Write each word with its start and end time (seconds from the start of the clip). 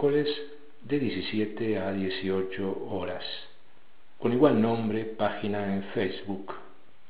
de 0.00 1.00
17 1.00 1.78
a 1.78 1.92
18 1.92 2.86
horas. 2.88 3.24
Con 4.18 4.32
igual 4.32 4.62
nombre, 4.62 5.04
página 5.04 5.74
en 5.74 5.82
Facebook. 5.92 6.54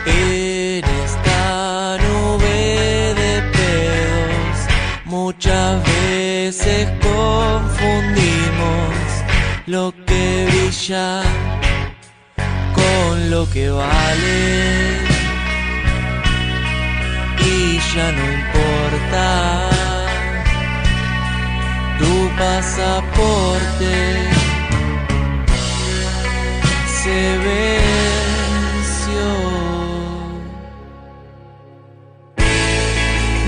En 0.07 0.85
esta 1.05 1.99
nube 1.99 3.15
de 3.15 3.43
pedos 3.53 4.59
muchas 5.05 5.83
veces 5.85 6.89
confundimos 7.01 8.23
lo 9.67 9.93
que 10.07 10.47
brilla 10.49 11.23
lo 13.33 13.49
que 13.49 13.71
vale. 13.71 14.41
Y 17.51 17.79
ya 17.93 18.07
no 18.17 18.25
importa 18.41 19.27
tu 21.99 22.15
pasaporte. 22.43 23.95
Se 26.99 27.21
venció. 27.47 29.27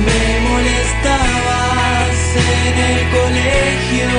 Me 0.06 0.24
molestabas 0.48 2.18
en 2.52 2.74
el 2.90 3.00
colegio 3.16 4.12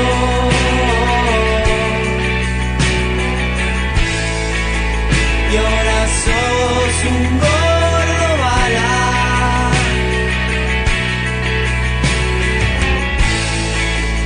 un 6.27 7.39
gordo 7.39 8.27
bala. 8.41 8.93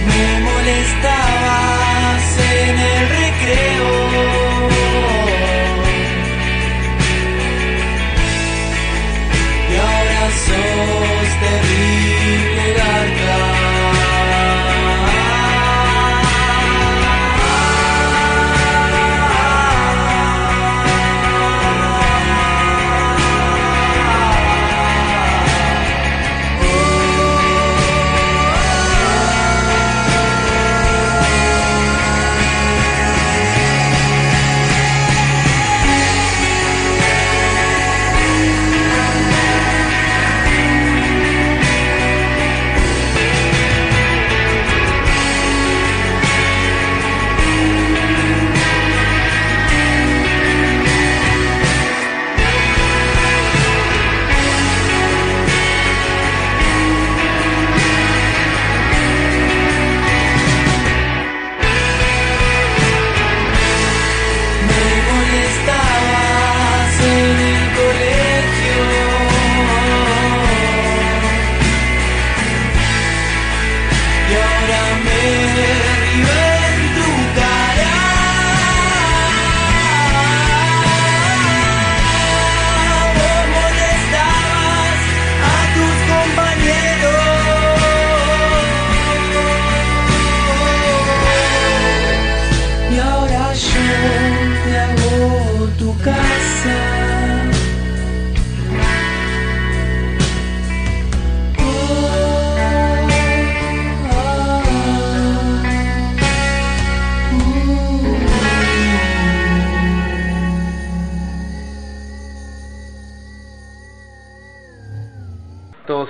Me 0.08 0.40
molestabas 0.48 2.24
en 2.54 2.76
el 2.80 3.10
recreo. 3.10 3.79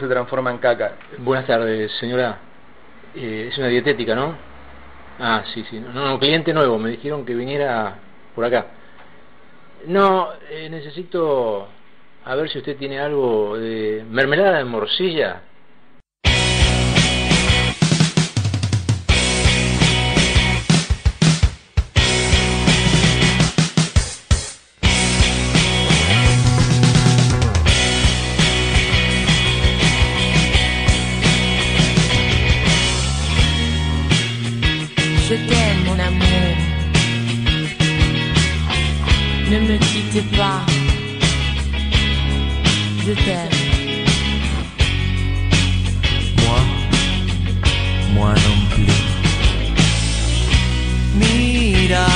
Transforma 0.08 0.52
en 0.52 0.58
caca. 0.60 0.94
Buenas 1.18 1.46
tardes, 1.46 1.92
señora. 2.00 2.38
Eh, 3.16 3.50
es 3.52 3.58
una 3.58 3.68
dietética, 3.68 4.16
¿no? 4.16 4.36
Ah, 5.20 5.44
sí, 5.54 5.66
sí. 5.70 5.80
No, 5.80 5.92
no, 5.92 6.20
cliente 6.20 6.54
nuevo. 6.54 6.78
Me 6.78 6.92
dijeron 6.92 7.26
que 7.26 7.36
viniera 7.36 7.96
por 8.36 8.46
acá. 8.46 8.68
No, 9.88 10.30
eh, 10.50 10.70
necesito 10.70 11.68
a 12.26 12.36
ver 12.36 12.50
si 12.50 12.60
usted 12.60 12.78
tiene 12.78 13.00
algo 13.00 13.58
de 13.58 14.06
mermelada 14.10 14.60
de 14.60 14.66
morcilla. 14.66 15.42
sais 40.20 40.38
pas. 40.38 40.62
Je 43.06 43.14
t'aime. 43.14 43.50
Moi, 46.44 46.60
moi. 48.14 48.34
Mira, 51.16 52.08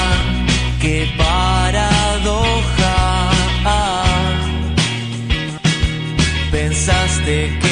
paradoja. 1.18 2.98
Pensaste 6.52 7.63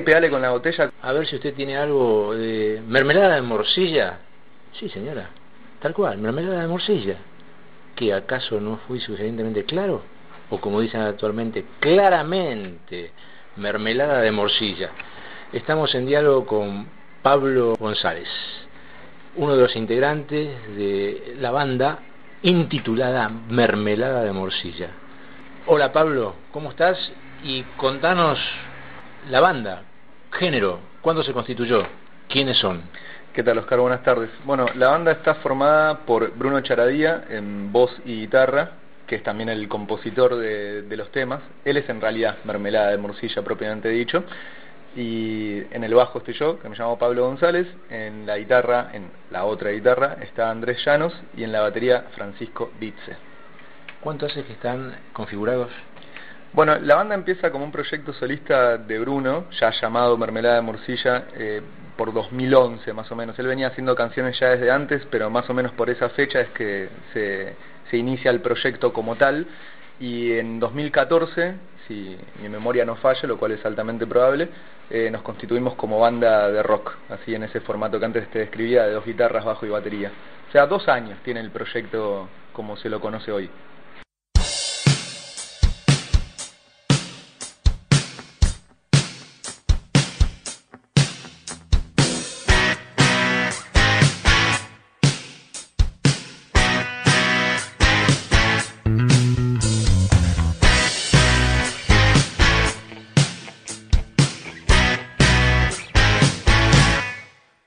Pegale 0.00 0.30
con 0.30 0.42
la 0.42 0.50
botella. 0.50 0.90
A 1.02 1.12
ver 1.12 1.26
si 1.26 1.36
usted 1.36 1.54
tiene 1.54 1.76
algo 1.76 2.34
de 2.34 2.82
mermelada 2.86 3.34
de 3.36 3.42
morcilla. 3.42 4.18
Sí, 4.72 4.88
señora. 4.88 5.30
Tal 5.80 5.94
cual, 5.94 6.18
mermelada 6.18 6.60
de 6.60 6.68
morcilla. 6.68 7.16
¿Que 7.94 8.12
acaso 8.12 8.60
no 8.60 8.78
fui 8.86 9.00
suficientemente 9.00 9.64
claro? 9.64 10.02
O 10.50 10.60
como 10.60 10.80
dicen 10.80 11.00
actualmente, 11.00 11.64
claramente, 11.80 13.12
mermelada 13.56 14.20
de 14.20 14.30
morcilla. 14.30 14.90
Estamos 15.52 15.94
en 15.94 16.06
diálogo 16.06 16.46
con 16.46 16.86
Pablo 17.22 17.74
González, 17.78 18.28
uno 19.36 19.54
de 19.54 19.62
los 19.62 19.76
integrantes 19.76 20.48
de 20.76 21.34
la 21.38 21.50
banda 21.50 21.98
intitulada 22.42 23.28
Mermelada 23.28 24.24
de 24.24 24.32
Morcilla. 24.32 24.90
Hola 25.66 25.92
Pablo, 25.92 26.34
¿cómo 26.52 26.70
estás? 26.70 27.12
Y 27.42 27.62
contanos 27.76 28.38
la 29.28 29.40
banda, 29.40 29.82
género, 30.32 30.78
¿cuándo 31.00 31.22
se 31.22 31.32
constituyó? 31.32 31.84
¿Quiénes 32.28 32.58
son? 32.58 32.82
¿Qué 33.32 33.42
tal, 33.42 33.58
Oscar? 33.58 33.80
Buenas 33.80 34.02
tardes. 34.02 34.30
Bueno, 34.44 34.66
la 34.74 34.88
banda 34.88 35.12
está 35.12 35.34
formada 35.36 35.98
por 36.00 36.36
Bruno 36.36 36.60
Charadía 36.60 37.24
en 37.28 37.72
voz 37.72 37.90
y 38.04 38.20
guitarra, 38.20 38.72
que 39.06 39.16
es 39.16 39.22
también 39.22 39.48
el 39.48 39.68
compositor 39.68 40.36
de, 40.36 40.82
de 40.82 40.96
los 40.96 41.10
temas. 41.10 41.40
Él 41.64 41.76
es 41.76 41.88
en 41.88 42.00
realidad 42.00 42.38
mermelada 42.44 42.90
de 42.90 42.98
morcilla 42.98 43.42
propiamente 43.42 43.88
dicho. 43.88 44.24
Y 44.96 45.62
en 45.70 45.84
el 45.84 45.94
bajo 45.94 46.18
estoy 46.18 46.34
yo, 46.34 46.58
que 46.58 46.68
me 46.68 46.76
llamo 46.76 46.98
Pablo 46.98 47.26
González. 47.26 47.66
En 47.88 48.26
la 48.26 48.38
guitarra, 48.38 48.90
en 48.92 49.10
la 49.30 49.44
otra 49.44 49.70
guitarra, 49.70 50.16
está 50.20 50.50
Andrés 50.50 50.84
Llanos. 50.84 51.14
Y 51.36 51.44
en 51.44 51.52
la 51.52 51.60
batería, 51.60 52.06
Francisco 52.14 52.72
Bitze. 52.80 53.16
¿Cuánto 54.00 54.26
hace 54.26 54.42
que 54.44 54.54
están 54.54 54.96
configurados? 55.12 55.70
Bueno, 56.52 56.76
la 56.80 56.96
banda 56.96 57.14
empieza 57.14 57.52
como 57.52 57.64
un 57.64 57.70
proyecto 57.70 58.12
solista 58.12 58.76
de 58.76 58.98
Bruno, 58.98 59.44
ya 59.60 59.70
llamado 59.70 60.18
Mermelada 60.18 60.56
de 60.56 60.62
Morcilla, 60.62 61.26
eh, 61.36 61.62
por 61.96 62.12
2011 62.12 62.92
más 62.92 63.08
o 63.12 63.14
menos. 63.14 63.38
Él 63.38 63.46
venía 63.46 63.68
haciendo 63.68 63.94
canciones 63.94 64.36
ya 64.40 64.48
desde 64.48 64.68
antes, 64.68 65.06
pero 65.12 65.30
más 65.30 65.48
o 65.48 65.54
menos 65.54 65.70
por 65.72 65.90
esa 65.90 66.08
fecha 66.08 66.40
es 66.40 66.48
que 66.50 66.88
se, 67.12 67.96
inicia 67.96 68.32
el 68.32 68.40
proyecto 68.40 68.92
como 68.92 69.14
tal. 69.14 69.46
Y 70.00 70.32
en 70.32 70.58
2014, 70.58 71.54
si 71.86 72.16
mi 72.42 72.48
memoria 72.48 72.84
no 72.84 72.96
falla, 72.96 73.28
lo 73.28 73.38
cual 73.38 73.52
es 73.52 73.64
altamente 73.64 74.04
probable, 74.08 74.48
eh, 74.90 75.08
nos 75.08 75.22
constituimos 75.22 75.74
como 75.76 76.00
banda 76.00 76.50
de 76.50 76.64
rock, 76.64 76.96
así 77.10 77.32
en 77.32 77.44
ese 77.44 77.60
formato 77.60 78.00
que 78.00 78.06
antes 78.06 78.28
te 78.30 78.40
describía, 78.40 78.86
de 78.86 78.94
dos 78.94 79.04
guitarras, 79.04 79.44
bajo 79.44 79.66
y 79.66 79.68
batería. 79.68 80.10
O 80.48 80.52
sea, 80.52 80.66
dos 80.66 80.88
años 80.88 81.20
tiene 81.22 81.38
el 81.38 81.50
proyecto 81.52 82.28
como 82.52 82.76
se 82.76 82.88
lo 82.88 83.00
conoce 83.00 83.30
hoy. 83.30 83.48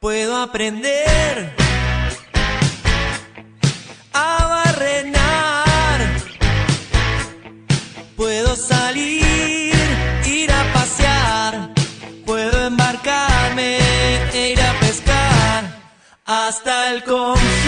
Puedo 0.03 0.36
aprender 0.36 1.55
a 4.12 4.48
barrenar. 4.50 6.00
Puedo 8.17 8.53
salir, 8.57 9.74
ir 10.25 10.51
a 10.51 10.74
pasear. 10.74 11.69
Puedo 12.25 12.67
embarcarme 12.67 13.77
e 14.33 14.51
ir 14.51 14.62
a 14.62 14.77
pescar 14.81 15.63
hasta 16.25 16.91
el 16.91 17.01
confín 17.05 17.62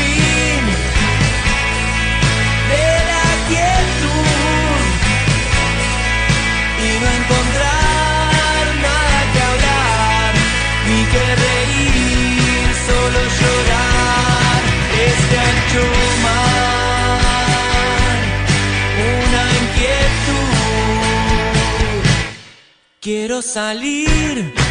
Salir 23.41 24.64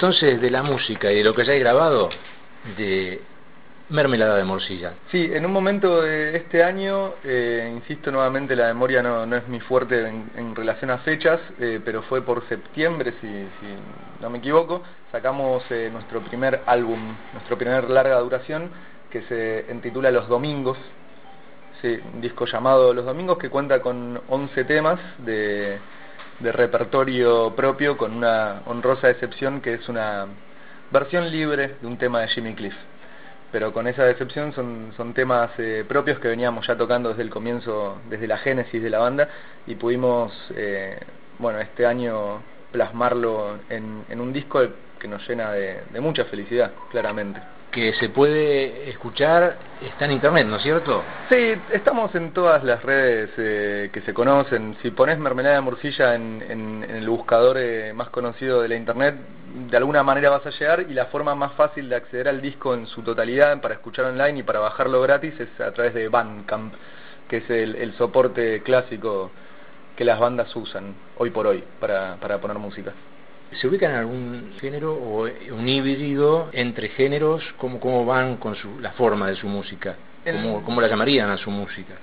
Entonces, 0.00 0.40
de 0.40 0.50
la 0.50 0.62
música 0.62 1.12
y 1.12 1.16
de 1.16 1.24
lo 1.24 1.34
que 1.34 1.42
hayáis 1.42 1.60
grabado, 1.60 2.08
de 2.78 3.20
Mermelada 3.90 4.34
de 4.36 4.44
Morcilla. 4.44 4.94
Sí, 5.10 5.30
en 5.30 5.44
un 5.44 5.52
momento 5.52 6.00
de 6.00 6.38
este 6.38 6.64
año, 6.64 7.16
eh, 7.22 7.70
insisto 7.70 8.10
nuevamente, 8.10 8.56
la 8.56 8.68
memoria 8.68 9.02
no, 9.02 9.36
es 9.36 9.46
mi 9.46 9.60
fuerte 9.60 10.08
en, 10.08 10.56
relación 10.56 10.90
a 10.90 11.00
fechas, 11.00 11.38
eh, 11.58 11.82
pero 11.84 12.00
fue 12.04 12.22
por 12.22 12.48
septiembre, 12.48 13.12
si, 13.20 13.26
si 13.26 14.22
no 14.22 14.30
me 14.30 14.38
equivoco, 14.38 14.82
sacamos 15.12 15.64
eh, 15.68 15.90
nuestro 15.92 16.22
primer 16.22 16.62
álbum, 16.64 17.14
nuestro 17.34 17.58
primer 17.58 17.90
larga 17.90 18.18
duración, 18.20 18.70
que 19.10 19.20
se 19.24 19.66
intitula 19.70 20.10
Los 20.10 20.28
Domingos, 20.28 20.78
sí, 21.82 22.00
un 22.14 22.22
disco 22.22 22.46
llamado 22.46 22.94
Los 22.94 23.04
Domingos 23.04 23.36
que 23.36 23.50
cuenta 23.50 23.82
con 23.82 24.18
11 24.28 24.64
temas 24.64 24.98
de, 25.18 25.78
de 26.40 26.52
repertorio 26.52 27.54
propio, 27.54 27.96
con 27.96 28.12
una 28.12 28.62
honrosa 28.66 29.10
excepción 29.10 29.60
que 29.60 29.74
es 29.74 29.88
una 29.88 30.26
versión 30.90 31.30
libre 31.30 31.76
de 31.80 31.86
un 31.86 31.98
tema 31.98 32.20
de 32.20 32.28
Jimmy 32.28 32.54
Cliff. 32.54 32.74
Pero 33.52 33.72
con 33.72 33.86
esa 33.86 34.08
excepción 34.08 34.52
son, 34.52 34.92
son 34.96 35.12
temas 35.12 35.50
eh, 35.58 35.84
propios 35.86 36.18
que 36.20 36.28
veníamos 36.28 36.66
ya 36.66 36.76
tocando 36.76 37.10
desde 37.10 37.22
el 37.22 37.30
comienzo, 37.30 37.98
desde 38.08 38.26
la 38.26 38.38
génesis 38.38 38.82
de 38.82 38.90
la 38.90 38.98
banda 38.98 39.28
y 39.66 39.74
pudimos, 39.74 40.32
eh, 40.56 40.98
bueno, 41.38 41.58
este 41.60 41.84
año 41.86 42.42
plasmarlo 42.72 43.58
en, 43.68 44.20
un 44.20 44.32
disco 44.32 44.60
que 44.98 45.08
nos 45.08 45.28
llena 45.28 45.52
de 45.52 46.00
mucha 46.00 46.24
felicidad, 46.26 46.70
claramente 46.90 47.40
que 47.70 47.92
se 47.94 48.08
puede 48.08 48.90
escuchar 48.90 49.56
está 49.80 50.04
en 50.04 50.12
internet, 50.12 50.46
¿no 50.46 50.56
es 50.56 50.62
cierto? 50.62 51.02
Sí, 51.30 51.54
estamos 51.72 52.14
en 52.14 52.32
todas 52.32 52.64
las 52.64 52.82
redes 52.82 53.30
eh, 53.38 53.90
que 53.92 54.00
se 54.02 54.12
conocen. 54.12 54.76
Si 54.82 54.90
pones 54.90 55.18
mermelada 55.18 55.54
de 55.56 55.60
morcilla 55.60 56.14
en, 56.14 56.44
en, 56.48 56.84
el 56.84 57.08
buscador 57.08 57.56
eh, 57.58 57.92
más 57.92 58.10
conocido 58.10 58.60
de 58.60 58.68
la 58.68 58.74
internet, 58.74 59.14
de 59.70 59.76
alguna 59.76 60.02
manera 60.02 60.30
vas 60.30 60.44
a 60.46 60.50
llegar 60.50 60.86
y 60.88 60.94
la 60.94 61.06
forma 61.06 61.34
más 61.34 61.52
fácil 61.52 61.88
de 61.88 61.96
acceder 61.96 62.28
al 62.28 62.40
disco 62.40 62.74
en 62.74 62.86
su 62.86 63.02
totalidad 63.02 63.60
para 63.60 63.74
escuchar 63.74 64.06
online 64.06 64.40
y 64.40 64.42
para 64.42 64.58
bajarlo 64.58 65.00
gratis 65.00 65.38
es 65.38 65.60
a 65.60 65.72
través 65.72 65.94
de 65.94 66.08
Bandcamp, 66.08 66.74
que 67.28 67.38
es 67.38 67.50
el, 67.50 67.76
el 67.76 67.94
soporte 67.94 68.62
clásico 68.62 69.30
que 69.96 70.04
las 70.04 70.18
bandas 70.18 70.54
usan 70.56 70.94
hoy 71.18 71.30
por 71.30 71.46
hoy 71.46 71.62
para, 71.78 72.16
para 72.16 72.38
poner 72.38 72.58
música. 72.58 72.92
¿Se 73.52 73.66
ubican 73.66 73.90
en 73.90 73.96
algún 73.96 74.52
género 74.60 74.94
o 74.94 75.24
un 75.24 75.68
híbrido 75.68 76.50
entre 76.52 76.88
géneros? 76.90 77.42
¿Cómo, 77.56 77.80
cómo 77.80 78.06
van 78.06 78.36
con 78.36 78.54
su, 78.54 78.78
la 78.78 78.92
forma 78.92 79.28
de 79.28 79.36
su 79.36 79.48
música? 79.48 79.96
¿Cómo, 80.24 80.62
¿Cómo, 80.62 80.80
la 80.80 80.88
llamarían 80.88 81.30
a 81.30 81.36
su 81.36 81.50
música? 81.50 81.94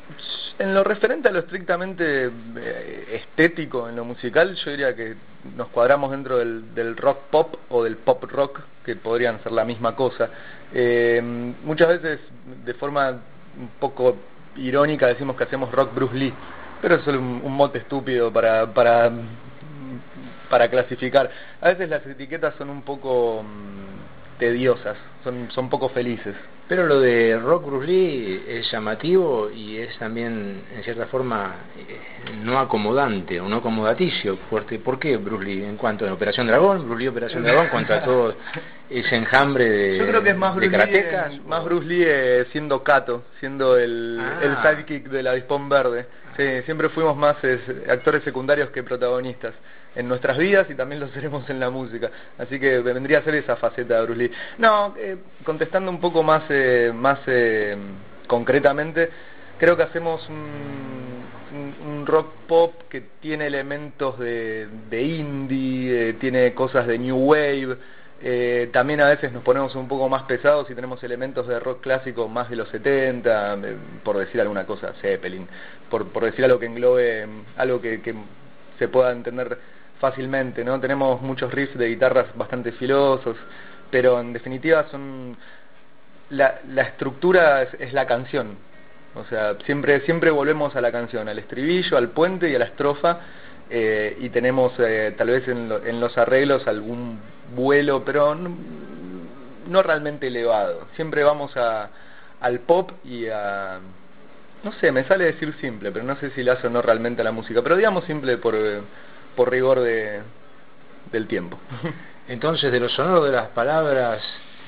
En 0.60 0.74
lo 0.74 0.84
referente 0.84 1.30
a 1.30 1.32
lo 1.32 1.39
estrictamente 1.39 2.32
eh, 2.58 3.22
estético, 3.22 3.88
en 3.88 3.96
lo 3.96 4.04
musical, 4.04 4.56
yo 4.56 4.72
diría 4.72 4.96
que 4.96 5.16
nos 5.56 5.68
cuadramos 5.68 6.12
dentro 6.12 6.38
del, 6.38 6.74
del, 6.74 6.98
rock 6.98 7.20
pop 7.30 7.56
o 7.70 7.84
del 7.84 7.96
pop 7.98 8.24
rock, 8.24 8.60
que 8.84 8.96
podrían 8.96 9.42
ser 9.44 9.51
la 9.51 9.63
misma 9.63 9.96
cosa. 9.96 10.30
Eh, 10.74 11.22
muchas 11.63 11.88
veces, 11.88 12.20
de 12.66 12.74
forma 12.74 13.12
un 13.58 13.70
poco 13.80 14.18
irónica, 14.58 15.08
decimos 15.08 15.38
que 15.38 15.44
hacemos 15.44 15.72
rock 15.72 15.94
Bruce 15.94 16.16
Lee, 16.16 16.34
pero 16.82 16.96
es 16.96 17.04
solo 17.04 17.20
un, 17.20 17.42
un 17.44 17.54
mote 17.54 17.77
estúpido 17.77 18.34
para, 18.34 18.66
para 18.74 19.12
para 20.50 20.70
clasificar. 20.70 21.30
A 21.62 21.70
veces 21.70 21.89
las 21.89 22.06
etiquetas 22.06 22.56
son 22.56 22.70
un 22.70 22.82
poco 22.82 23.44
mm, 23.44 24.39
tediosas, 24.39 24.98
son, 25.24 25.50
son 25.51 25.70
poco 25.70 25.89
felices. 25.89 26.36
Pero 26.68 26.86
lo 26.86 27.00
de 27.00 27.39
Rock 27.39 27.66
Bruce 27.66 27.88
Lee 27.88 28.44
es 28.46 28.70
llamativo 28.70 29.50
y 29.50 29.77
es 29.77 29.98
también, 29.98 30.63
en 30.75 30.84
cierta 30.84 31.06
forma, 31.06 31.56
eh, 31.77 31.98
no 32.44 32.60
acomodante 32.60 33.39
o 33.39 33.48
no 33.48 33.58
acomodaticio. 33.58 34.36
Fuerte. 34.50 34.77
¿Por 34.80 35.00
qué 35.00 35.16
Bruce 35.16 35.46
Lee? 35.46 35.63
En 35.63 35.77
cuanto 35.77 36.06
a 36.06 36.12
Operación 36.12 36.46
Dragón, 36.46 36.86
Bruce 36.86 37.04
Lee 37.04 37.08
Operación 37.08 37.44
Dragón, 37.44 37.70
contra 37.70 38.04
todo 38.04 38.36
ese 38.89 39.16
enjambre 39.16 39.70
de 39.70 39.98
Yo 39.98 40.08
creo 40.08 40.22
que 40.22 40.32
es 40.32 40.38
más 40.38 40.56
Bruce 40.56 40.77
Lee, 40.77 41.42
más 41.46 41.63
Bruce 41.63 41.88
Lee 41.88 42.04
eh, 42.06 42.46
siendo 42.51 42.84
Cato, 42.84 43.24
siendo 43.39 43.77
el, 43.77 44.20
ah. 44.20 44.39
el 44.42 44.58
sidekick 44.58 45.08
de 45.08 45.24
la 45.24 45.34
Dispón 45.34 45.70
Verde. 45.70 46.06
Sí, 46.36 46.44
siempre 46.66 46.89
fuimos 46.89 47.16
más 47.16 47.38
actores 47.89 48.24
secundarios 48.24 48.70
que 48.72 48.84
protagonistas 48.84 49.54
en 49.98 50.08
nuestras 50.08 50.38
vidas 50.38 50.70
y 50.70 50.75
también 50.75 51.01
lo 51.01 51.08
seremos 51.10 51.50
en 51.50 51.60
la 51.60 51.72
música. 51.72 52.12
Así 52.38 52.60
que 52.60 52.80
vendría 52.80 53.20
a 53.20 53.24
ser 53.24 53.36
esa 53.36 53.56
faceta 53.56 53.96
de 53.96 54.04
Bruce 54.04 54.20
Lee. 54.20 54.32
No, 54.60 54.94
eh, 54.96 55.18
contestando 55.44 55.89
un 55.89 56.00
poco 56.00 56.22
más, 56.22 56.44
eh, 56.50 56.92
más 56.94 57.20
eh, 57.25 57.75
concretamente, 58.27 59.10
creo 59.58 59.75
que 59.75 59.84
hacemos 59.84 60.27
un, 60.30 61.25
un, 61.84 62.06
rock 62.06 62.27
pop 62.48 62.74
que 62.89 63.01
tiene 63.20 63.48
elementos 63.48 64.20
de, 64.20 64.68
de 64.89 65.01
indie, 65.01 66.13
tiene 66.13 66.54
cosas 66.54 66.86
de 66.86 67.00
new 67.00 67.18
wave. 67.18 67.77
Eh, 68.22 68.70
también 68.72 69.01
a 69.01 69.10
veces 69.10 69.32
nos 69.32 69.44
ponemos 69.44 69.75
un 69.75 69.88
poco 69.88 70.10
más 70.10 70.24
pesados 70.24 70.70
y 70.70 70.75
tenemos 70.75 71.04
elementos 71.04 71.48
de 71.48 71.60
rock 71.60 71.82
clásico 71.82 72.27
más 72.27 72.50
de 72.50 72.56
los 72.56 72.70
70, 72.70 73.58
por 74.04 74.18
decir 74.18 74.42
alguna 74.42 74.66
cosa, 74.66 74.94
Zeppelin, 75.01 75.48
por, 75.89 76.08
por 76.12 76.24
decir 76.24 76.46
algo 76.46 76.60
que 76.60 76.66
englobe 76.66 77.27
algo 77.58 77.80
que, 77.80 78.01
que 78.01 78.16
se 78.80 78.88
pueda 78.88 79.12
entender 79.12 79.58
fácilmente, 80.00 80.63
¿no? 80.63 80.80
Tenemos 80.80 81.22
muchos 81.22 81.51
riffs 81.54 81.77
de 81.77 81.88
guitarras 81.88 82.27
bastante 82.36 82.72
filosos, 82.74 83.38
pero 83.89 84.20
en 84.20 84.34
definitiva 84.34 84.86
son 84.89 85.38
la, 86.30 86.60
la 86.70 86.84
estructura 86.84 87.63
es, 87.63 87.94
la 87.94 88.06
canción. 88.06 88.58
O 89.16 89.24
sea, 89.25 89.56
siempre 89.66 90.01
siempre 90.01 90.30
volvemos 90.32 90.75
a 90.75 90.82
la 90.82 90.92
canción, 90.92 91.27
al 91.27 91.39
estribillo, 91.39 91.98
al 91.98 92.10
puente 92.10 92.50
y 92.50 92.56
a 92.56 92.60
la 92.60 92.66
estrofa 92.66 93.20
eh, 93.70 94.18
y 94.20 94.30
tenemos 94.30 94.74
eh, 94.80 95.16
tal 95.18 95.30
vez 95.30 95.48
en, 95.48 95.72
en, 95.86 96.00
los 96.00 96.18
arreglos 96.18 96.68
algún 96.68 97.20
vuelo, 97.56 98.04
pero 98.06 98.36
no, 98.36 98.56
no, 99.68 99.82
realmente 99.82 100.27
elevado. 100.27 100.88
Siempre 100.96 101.24
vamos 101.24 101.56
a, 101.58 101.89
al 102.39 102.60
pop 102.60 102.92
y 103.04 103.27
a 103.27 103.80
no 104.63 104.72
sé, 104.74 104.92
me 104.92 105.04
sale 105.06 105.25
decir 105.25 105.54
simple, 105.62 105.92
pero 105.92 106.04
no 106.04 106.16
sé 106.18 106.32
si 106.32 106.48
o 106.48 106.70
no 106.70 106.82
realmente 106.82 107.22
a 107.22 107.24
la 107.24 107.32
música, 107.32 107.62
pero 107.62 107.77
digamos 107.77 108.04
simple 108.06 108.38
por 108.38 108.56
por 109.38 109.50
rigor 109.50 109.79
de, 109.79 110.22
del 111.12 111.27
tiempo. 111.27 111.58
Entonces, 112.27 112.70
de 112.70 112.79
lo 112.82 112.89
sonoro 112.89 113.24
de 113.24 113.32
las 113.32 113.48
palabras, 113.50 114.22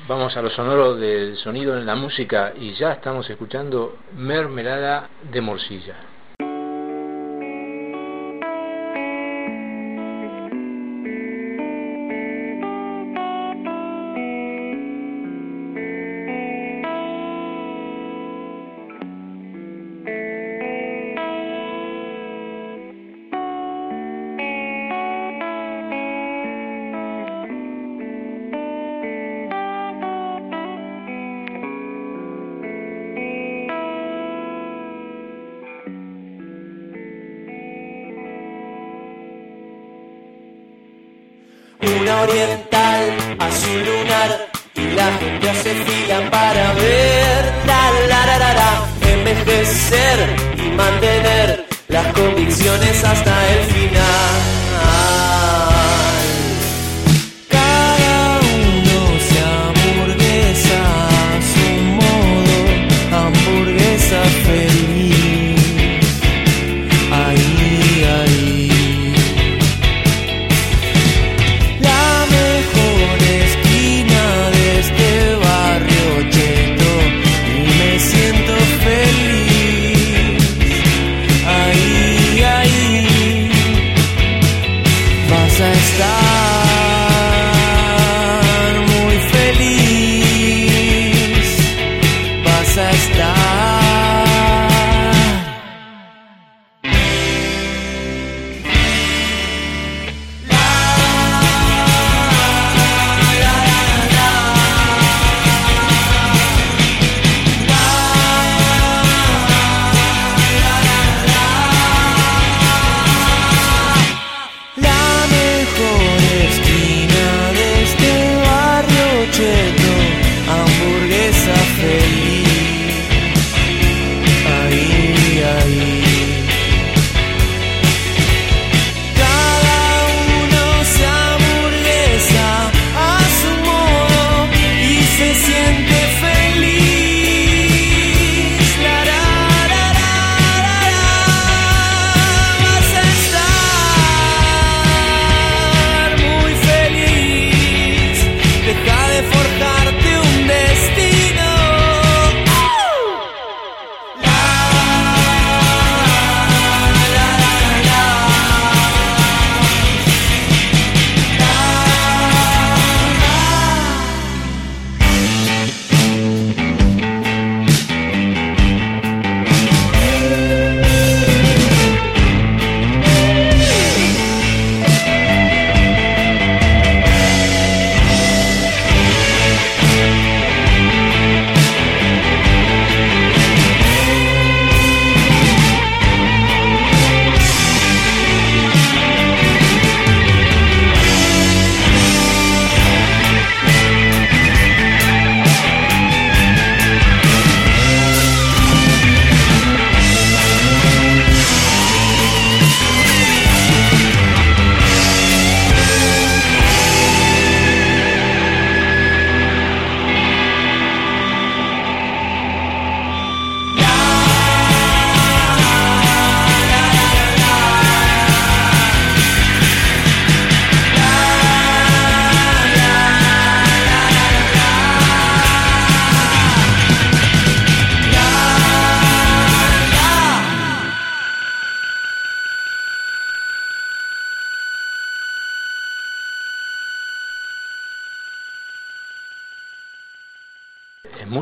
vamos 0.07 0.37
a 0.37 0.41
lo 0.41 0.49
sonoro 0.49 0.95
del 0.95 1.35
sonido 1.35 1.77
en 1.77 1.85
la 1.85 1.95
música 1.95 2.53
y 2.55 2.73
ya 2.75 2.93
estamos 2.93 3.29
escuchando 3.29 3.97
Mermelada 4.15 5.09
de 5.29 5.41
Morcilla. 5.41 6.08
Oriental, 42.29 43.01
azul 43.39 43.79
lunar, 43.85 44.49
y 44.75 44.85
la 44.95 45.07
gente 45.19 45.49
hace 45.49 45.73
fila 45.85 46.29
para 46.29 46.73
ver, 46.73 47.41
la 47.65 47.91
la 48.07 48.25
la, 48.25 48.53
la 48.53 48.89
envejecer 49.11 50.17
y 50.57 50.69
mantener 50.75 51.65
las 51.87 52.13
convicciones 52.13 53.03
hasta 53.03 53.33
el 53.53 53.63
final. 53.65 54.18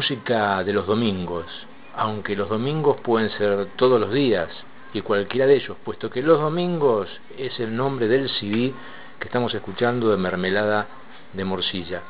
Música 0.07 0.63
de 0.63 0.71
los 0.71 0.87
domingos, 0.87 1.45
aunque 1.93 2.33
los 2.33 2.47
domingos 2.47 2.95
pueden 3.01 3.29
ser 3.31 3.67
todos 3.75 3.99
los 3.99 4.13
días 4.13 4.47
y 4.93 5.01
cualquiera 5.01 5.45
de 5.45 5.55
ellos, 5.55 5.75
puesto 5.83 6.09
que 6.09 6.21
los 6.21 6.39
domingos 6.39 7.09
es 7.37 7.59
el 7.59 7.75
nombre 7.75 8.07
del 8.07 8.29
CD 8.29 8.71
que 9.19 9.25
estamos 9.25 9.53
escuchando 9.53 10.09
de 10.09 10.15
Mermelada 10.15 10.87
de 11.33 11.43
Morcilla. 11.43 12.03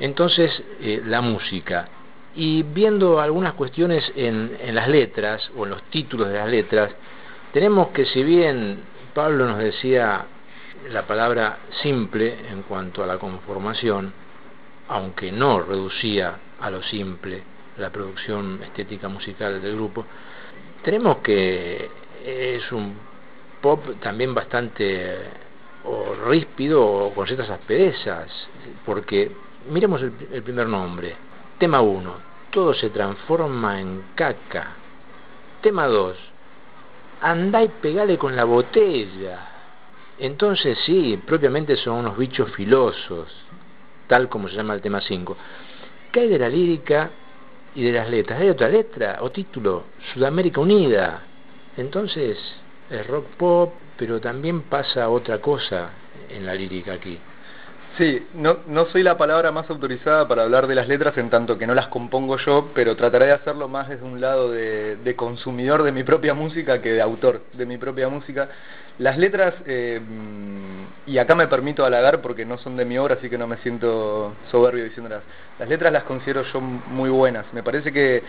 Entonces, 0.00 0.62
eh, 0.80 1.02
la 1.04 1.20
música. 1.20 1.88
Y 2.34 2.62
viendo 2.62 3.20
algunas 3.20 3.52
cuestiones 3.52 4.10
en, 4.16 4.56
en 4.58 4.74
las 4.74 4.88
letras 4.88 5.50
o 5.58 5.64
en 5.64 5.70
los 5.72 5.82
títulos 5.90 6.28
de 6.28 6.38
las 6.38 6.48
letras, 6.48 6.90
tenemos 7.52 7.88
que 7.88 8.06
si 8.06 8.22
bien 8.22 8.80
Pablo 9.12 9.46
nos 9.46 9.58
decía 9.58 10.24
la 10.90 11.02
palabra 11.06 11.58
simple 11.82 12.34
en 12.50 12.62
cuanto 12.62 13.02
a 13.02 13.06
la 13.06 13.18
conformación, 13.18 14.10
aunque 14.88 15.30
no 15.30 15.60
reducía 15.60 16.38
a 16.60 16.70
lo 16.70 16.82
simple 16.82 17.42
la 17.76 17.90
producción 17.90 18.60
estética 18.62 19.08
musical 19.08 19.60
del 19.62 19.76
grupo, 19.76 20.04
tenemos 20.82 21.18
que 21.18 21.90
es 22.24 22.72
un 22.72 22.94
pop 23.60 23.84
también 24.00 24.34
bastante 24.34 25.16
o 25.84 26.14
ríspido 26.28 26.84
o 26.84 27.14
con 27.14 27.26
ciertas 27.26 27.50
asperezas, 27.50 28.28
porque 28.84 29.30
miremos 29.70 30.02
el, 30.02 30.12
el 30.32 30.42
primer 30.42 30.66
nombre, 30.66 31.14
tema 31.58 31.80
1, 31.80 32.14
todo 32.50 32.74
se 32.74 32.90
transforma 32.90 33.80
en 33.80 34.04
caca, 34.14 34.72
tema 35.60 35.86
2, 35.86 36.16
andá 37.20 37.62
y 37.62 37.68
pegale 37.68 38.18
con 38.18 38.34
la 38.34 38.44
botella, 38.44 39.48
entonces 40.18 40.78
sí, 40.84 41.20
propiamente 41.24 41.76
son 41.76 41.98
unos 41.98 42.18
bichos 42.18 42.50
filosos, 42.52 43.28
tal 44.08 44.28
como 44.28 44.48
se 44.48 44.56
llama 44.56 44.74
el 44.74 44.80
tema 44.80 45.00
5. 45.00 45.36
¿Qué 46.10 46.20
hay 46.20 46.28
de 46.28 46.38
la 46.38 46.48
lírica 46.48 47.10
y 47.74 47.84
de 47.84 47.92
las 47.92 48.10
letras? 48.10 48.40
¿Hay 48.40 48.48
otra 48.48 48.68
letra 48.68 49.18
o 49.20 49.30
título? 49.30 49.84
Sudamérica 50.12 50.60
Unida. 50.60 51.22
Entonces 51.76 52.36
es 52.90 53.06
rock 53.06 53.26
pop, 53.36 53.74
pero 53.96 54.20
también 54.20 54.62
pasa 54.62 55.08
otra 55.08 55.38
cosa 55.40 55.90
en 56.28 56.46
la 56.46 56.54
lírica 56.54 56.94
aquí. 56.94 57.18
Sí, 57.96 58.26
no, 58.34 58.58
no 58.66 58.86
soy 58.86 59.02
la 59.02 59.18
palabra 59.18 59.50
más 59.50 59.68
autorizada 59.70 60.28
para 60.28 60.44
hablar 60.44 60.66
de 60.66 60.74
las 60.74 60.86
letras 60.86 61.16
en 61.18 61.30
tanto 61.30 61.58
que 61.58 61.66
no 61.66 61.74
las 61.74 61.88
compongo 61.88 62.36
yo, 62.36 62.70
pero 62.74 62.94
trataré 62.96 63.26
de 63.26 63.32
hacerlo 63.32 63.66
más 63.66 63.88
desde 63.88 64.04
un 64.04 64.20
lado 64.20 64.50
de, 64.50 64.96
de 64.96 65.16
consumidor 65.16 65.82
de 65.82 65.90
mi 65.90 66.04
propia 66.04 66.32
música 66.32 66.80
que 66.80 66.92
de 66.92 67.02
autor 67.02 67.42
de 67.54 67.66
mi 67.66 67.76
propia 67.76 68.08
música. 68.08 68.48
Las 68.98 69.16
letras, 69.16 69.54
eh, 69.66 70.00
y 71.06 71.18
acá 71.18 71.36
me 71.36 71.46
permito 71.46 71.84
halagar 71.84 72.20
porque 72.20 72.44
no 72.44 72.58
son 72.58 72.76
de 72.76 72.84
mi 72.84 72.98
obra, 72.98 73.14
así 73.14 73.30
que 73.30 73.38
no 73.38 73.46
me 73.46 73.58
siento 73.58 74.34
soberbio 74.50 74.82
diciéndolas. 74.84 75.22
Las 75.58 75.68
letras 75.68 75.92
las 75.92 76.02
considero 76.02 76.42
yo 76.42 76.60
muy 76.60 77.08
buenas. 77.08 77.46
Me 77.52 77.62
parece 77.62 77.92
que, 77.92 78.24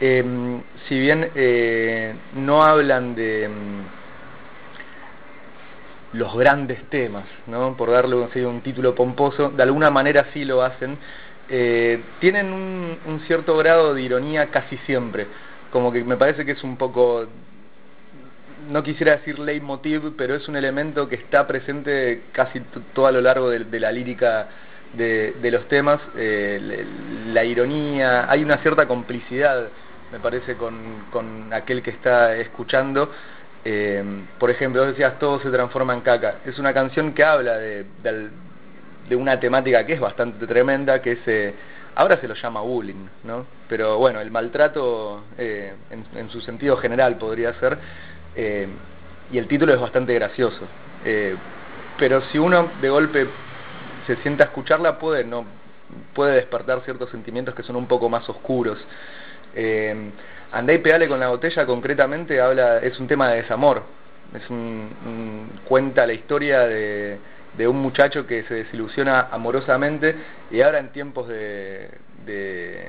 eh, 0.00 0.60
si 0.88 0.98
bien 0.98 1.30
eh, 1.34 2.14
no 2.34 2.62
hablan 2.62 3.14
de 3.14 3.48
mm, 3.48 3.82
los 6.18 6.36
grandes 6.36 6.84
temas, 6.90 7.24
¿no? 7.46 7.74
por 7.76 7.90
darle 7.90 8.16
un 8.44 8.60
título 8.60 8.94
pomposo, 8.94 9.48
de 9.48 9.62
alguna 9.62 9.90
manera 9.90 10.26
sí 10.34 10.44
lo 10.44 10.62
hacen, 10.62 10.98
eh, 11.48 12.02
tienen 12.20 12.52
un, 12.52 12.98
un 13.06 13.20
cierto 13.20 13.56
grado 13.56 13.94
de 13.94 14.02
ironía 14.02 14.50
casi 14.50 14.76
siempre. 14.78 15.26
Como 15.72 15.90
que 15.92 16.04
me 16.04 16.16
parece 16.16 16.44
que 16.44 16.52
es 16.52 16.62
un 16.62 16.76
poco 16.76 17.26
no 18.70 18.82
quisiera 18.82 19.16
decir 19.16 19.38
leitmotiv, 19.38 20.14
pero 20.16 20.34
es 20.34 20.48
un 20.48 20.56
elemento 20.56 21.08
que 21.08 21.16
está 21.16 21.46
presente 21.46 22.22
casi 22.32 22.60
todo 22.94 23.06
a 23.06 23.12
lo 23.12 23.20
largo 23.20 23.50
de, 23.50 23.80
la 23.80 23.90
lírica 23.90 24.48
de, 24.94 25.50
los 25.50 25.66
temas, 25.68 26.00
eh, 26.16 26.86
la 27.26 27.44
ironía, 27.44 28.30
hay 28.30 28.44
una 28.44 28.58
cierta 28.58 28.86
complicidad, 28.86 29.68
me 30.12 30.20
parece, 30.20 30.54
con, 30.54 31.52
aquel 31.52 31.82
que 31.82 31.90
está 31.90 32.36
escuchando. 32.36 33.10
Eh, 33.64 34.02
por 34.38 34.50
ejemplo, 34.50 34.86
decías, 34.86 35.18
todo 35.18 35.40
se 35.40 35.50
transforma 35.50 35.92
en 35.92 36.00
caca. 36.00 36.36
Es 36.46 36.58
una 36.58 36.72
canción 36.72 37.12
que 37.12 37.24
habla 37.24 37.58
de, 37.58 37.84
una 39.16 39.38
temática 39.40 39.84
que 39.84 39.94
es 39.94 40.00
bastante 40.00 40.46
tremenda, 40.46 41.02
que 41.02 41.12
es... 41.12 41.18
Eh, 41.26 41.54
ahora 41.96 42.16
se 42.18 42.28
lo 42.28 42.34
llama 42.34 42.60
bullying, 42.60 43.06
¿no? 43.24 43.44
Pero 43.68 43.98
bueno, 43.98 44.20
el 44.20 44.30
maltrato 44.30 45.24
en, 45.36 46.04
en, 46.14 46.30
su 46.30 46.40
sentido 46.40 46.76
general 46.76 47.16
podría 47.16 47.52
ser, 47.54 47.78
eh, 48.36 48.68
y 49.32 49.38
el 49.38 49.46
título 49.46 49.74
es 49.74 49.80
bastante 49.80 50.14
gracioso. 50.14 50.66
Eh, 51.04 51.36
pero 51.98 52.22
si 52.32 52.38
uno 52.38 52.70
de 52.80 52.88
golpe 52.88 53.26
se 54.06 54.16
sienta 54.16 54.44
a 54.44 54.46
escucharla, 54.48 54.98
puede, 54.98 55.24
no, 55.24 55.44
puede 56.14 56.34
despertar 56.34 56.80
ciertos 56.84 57.10
sentimientos 57.10 57.54
que 57.54 57.62
son 57.62 57.76
un 57.76 57.86
poco 57.86 58.08
más 58.08 58.28
oscuros. 58.28 58.78
Eh, 59.54 60.10
Andá 60.52 60.72
y 60.72 60.78
pedale 60.78 61.06
con 61.06 61.20
la 61.20 61.28
botella 61.28 61.64
concretamente 61.64 62.40
habla, 62.40 62.78
es 62.78 62.98
un 62.98 63.06
tema 63.06 63.30
de 63.30 63.42
desamor. 63.42 63.84
Es 64.34 64.48
un, 64.50 65.60
cuenta 65.64 66.06
la 66.06 66.12
historia 66.12 66.60
de, 66.60 67.18
de 67.56 67.68
un 67.68 67.76
muchacho 67.76 68.26
que 68.26 68.44
se 68.44 68.54
desilusiona 68.54 69.28
amorosamente 69.30 70.14
y 70.50 70.60
ahora 70.60 70.78
en 70.78 70.90
tiempos 70.90 71.28
de 71.28 71.88
de 72.26 72.88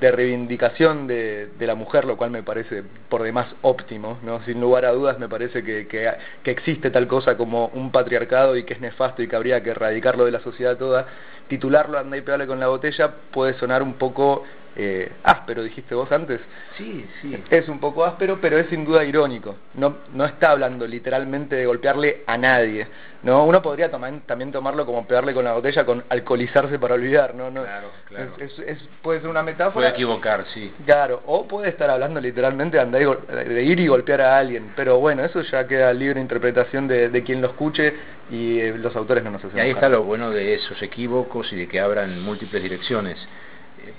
reivindicación 0.00 1.06
de, 1.06 1.48
de, 1.58 1.66
la 1.66 1.74
mujer, 1.74 2.04
lo 2.04 2.16
cual 2.16 2.30
me 2.30 2.42
parece 2.42 2.82
por 3.08 3.22
demás 3.22 3.54
óptimo, 3.62 4.18
¿no? 4.22 4.42
sin 4.44 4.60
lugar 4.60 4.84
a 4.84 4.92
dudas 4.92 5.18
me 5.18 5.28
parece 5.28 5.62
que, 5.62 5.86
que, 5.86 6.10
que, 6.42 6.50
existe 6.50 6.90
tal 6.90 7.06
cosa 7.06 7.36
como 7.36 7.66
un 7.74 7.90
patriarcado 7.90 8.56
y 8.56 8.64
que 8.64 8.74
es 8.74 8.80
nefasto 8.80 9.22
y 9.22 9.28
que 9.28 9.36
habría 9.36 9.62
que 9.62 9.70
erradicarlo 9.70 10.24
de 10.24 10.32
la 10.32 10.40
sociedad 10.40 10.76
toda, 10.76 11.06
titularlo 11.48 11.98
Anda 11.98 12.16
y 12.16 12.20
pegale 12.22 12.46
con 12.46 12.60
la 12.60 12.68
botella 12.68 13.14
puede 13.32 13.54
sonar 13.54 13.82
un 13.82 13.94
poco 13.94 14.44
eh, 14.80 15.10
áspero, 15.24 15.64
dijiste 15.64 15.92
vos 15.92 16.10
antes. 16.12 16.40
Sí, 16.76 17.04
sí. 17.20 17.36
Es 17.50 17.68
un 17.68 17.80
poco 17.80 18.04
áspero, 18.04 18.38
pero 18.40 18.56
es 18.58 18.68
sin 18.68 18.84
duda 18.84 19.04
irónico. 19.04 19.56
No, 19.74 19.96
no 20.14 20.24
está 20.24 20.52
hablando 20.52 20.86
literalmente 20.86 21.56
de 21.56 21.66
golpearle 21.66 22.22
a 22.28 22.38
nadie. 22.38 22.86
¿no? 23.24 23.44
Uno 23.44 23.60
podría 23.60 23.90
tomar, 23.90 24.12
también 24.24 24.52
tomarlo 24.52 24.86
como 24.86 25.04
pegarle 25.04 25.34
con 25.34 25.44
la 25.44 25.54
botella, 25.54 25.84
con 25.84 26.04
alcoholizarse 26.08 26.78
para 26.78 26.94
olvidar. 26.94 27.34
¿no? 27.34 27.50
no 27.50 27.64
claro, 27.64 27.90
claro. 28.06 28.32
Es, 28.38 28.88
puede 29.02 29.20
ser 29.20 29.28
una 29.28 29.42
metáfora. 29.42 29.72
Puede 29.72 29.88
equivocar, 29.88 30.44
sí. 30.54 30.72
Claro, 30.86 31.22
o 31.26 31.48
puede 31.48 31.70
estar 31.70 31.90
hablando 31.90 32.20
literalmente 32.20 32.76
de, 32.76 32.82
andar 32.84 33.26
de 33.26 33.62
ir 33.64 33.80
y 33.80 33.88
golpear 33.88 34.20
a 34.20 34.38
alguien. 34.38 34.72
Pero 34.76 35.00
bueno, 35.00 35.24
eso 35.24 35.42
ya 35.42 35.66
queda 35.66 35.92
libre 35.92 36.20
interpretación 36.20 36.86
de, 36.86 37.08
de 37.08 37.22
quien 37.24 37.42
lo 37.42 37.48
escuche 37.48 37.94
y 38.30 38.60
eh, 38.60 38.78
los 38.78 38.94
autores 38.94 39.24
no 39.24 39.32
nos 39.32 39.44
hacen. 39.44 39.58
Y 39.58 39.60
ahí 39.60 39.70
está 39.70 39.88
lo 39.88 40.04
bueno 40.04 40.30
de 40.30 40.54
esos 40.54 40.80
equívocos 40.82 41.52
y 41.52 41.56
de 41.56 41.66
que 41.66 41.80
abran 41.80 42.22
múltiples 42.22 42.62
direcciones 42.62 43.18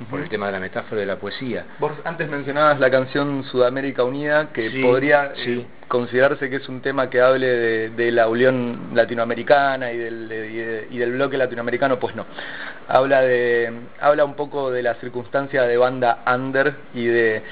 por 0.09 0.19
el 0.19 0.29
tema 0.29 0.47
de 0.47 0.53
la 0.53 0.59
metáfora 0.59 1.01
de 1.01 1.07
la 1.07 1.17
poesía. 1.17 1.65
Vos 1.79 1.91
antes 2.03 2.29
mencionabas 2.29 2.79
la 2.79 2.89
canción 2.89 3.43
Sudamérica 3.43 4.03
Unida, 4.03 4.51
que 4.53 4.81
podría 4.81 5.33
eh, 5.35 5.65
considerarse 5.87 6.49
que 6.49 6.57
es 6.57 6.69
un 6.69 6.81
tema 6.81 7.09
que 7.09 7.21
hable 7.21 7.89
de, 7.89 8.11
la 8.11 8.27
unión 8.27 8.91
latinoamericana 8.93 9.91
y 9.91 9.97
del, 9.97 10.87
y, 10.89 10.97
del 10.97 11.11
bloque 11.13 11.37
latinoamericano, 11.37 11.99
pues 11.99 12.15
no. 12.15 12.25
Habla, 12.87 13.21
de, 13.21 13.71
habla 13.99 14.25
un 14.25 14.35
poco 14.35 14.71
de 14.71 14.83
la 14.83 14.95
circunstancia 14.95 15.63
de 15.63 15.77
banda 15.77 16.23
under 16.25 16.75
y 16.93 17.05
de 17.05 17.43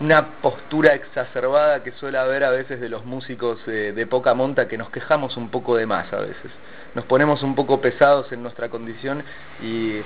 una 0.00 0.40
postura 0.42 0.94
exacerbada 0.94 1.82
que 1.82 1.92
suele 1.92 2.18
haber 2.18 2.44
a 2.44 2.50
veces 2.50 2.80
de 2.80 2.88
los 2.88 3.04
músicos 3.04 3.58
eh, 3.66 3.92
de 3.94 4.06
poca 4.06 4.34
monta 4.34 4.68
que 4.68 4.76
nos 4.76 4.90
quejamos 4.90 5.36
un 5.36 5.48
poco 5.48 5.76
de 5.76 5.86
más 5.86 6.12
a 6.12 6.20
veces 6.20 6.50
nos 6.96 7.04
ponemos 7.04 7.42
un 7.42 7.54
poco 7.54 7.78
pesados 7.78 8.32
en 8.32 8.42
nuestra 8.42 8.70
condición 8.70 9.22
y, 9.62 10.00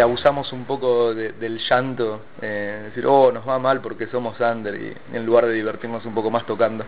abusamos 0.00 0.52
un 0.52 0.64
poco 0.64 1.12
del 1.12 1.58
llanto, 1.58 2.20
eh, 2.40 2.82
decir, 2.84 3.04
oh, 3.06 3.32
nos 3.32 3.48
va 3.48 3.58
mal 3.58 3.80
porque 3.80 4.06
somos 4.06 4.38
under, 4.38 4.74
y 4.80 4.94
en 5.12 5.26
lugar 5.26 5.46
de 5.46 5.54
divertirnos 5.54 6.06
un 6.06 6.14
poco 6.14 6.30
más 6.30 6.46
tocando. 6.46 6.84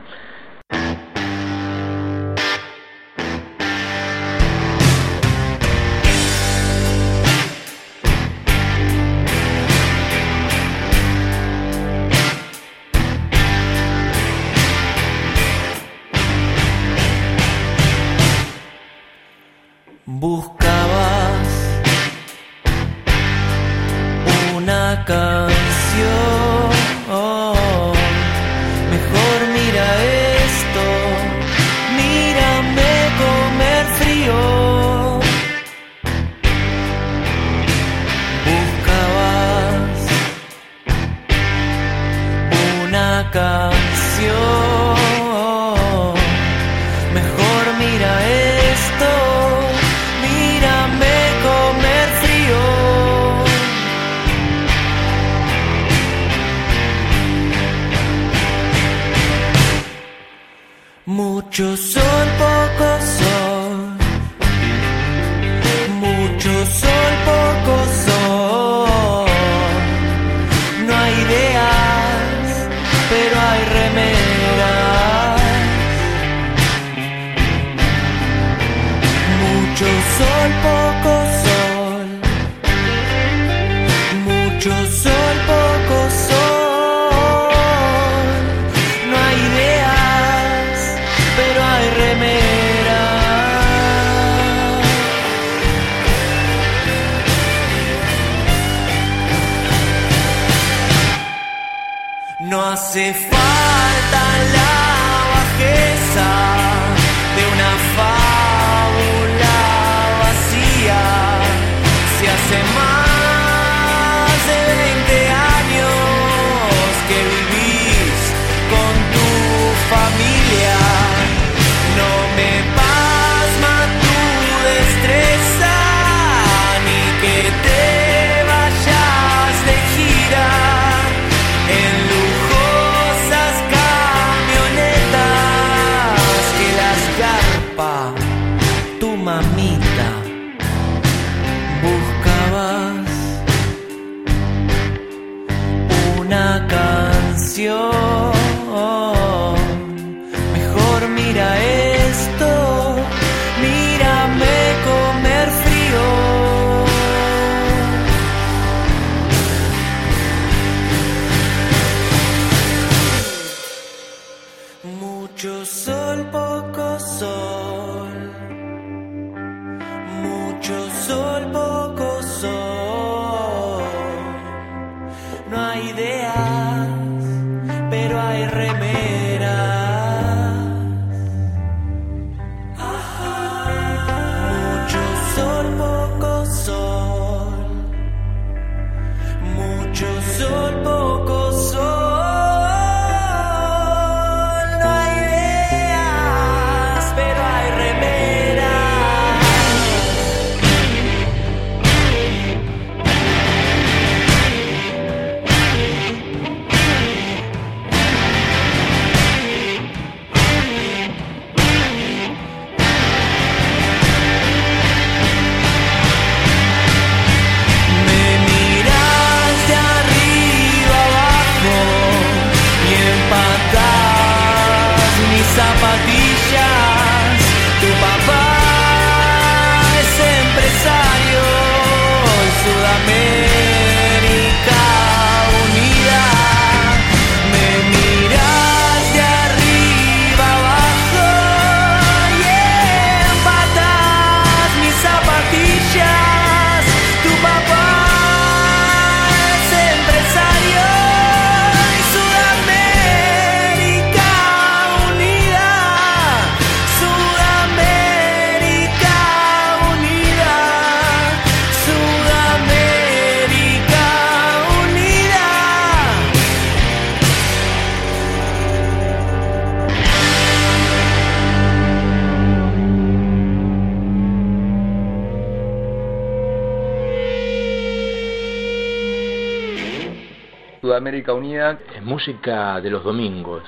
Sudamérica 280.98 281.32
Unida, 281.32 281.78
Es 281.94 282.02
música 282.02 282.80
de 282.80 282.90
los 282.90 283.04
domingos, 283.04 283.62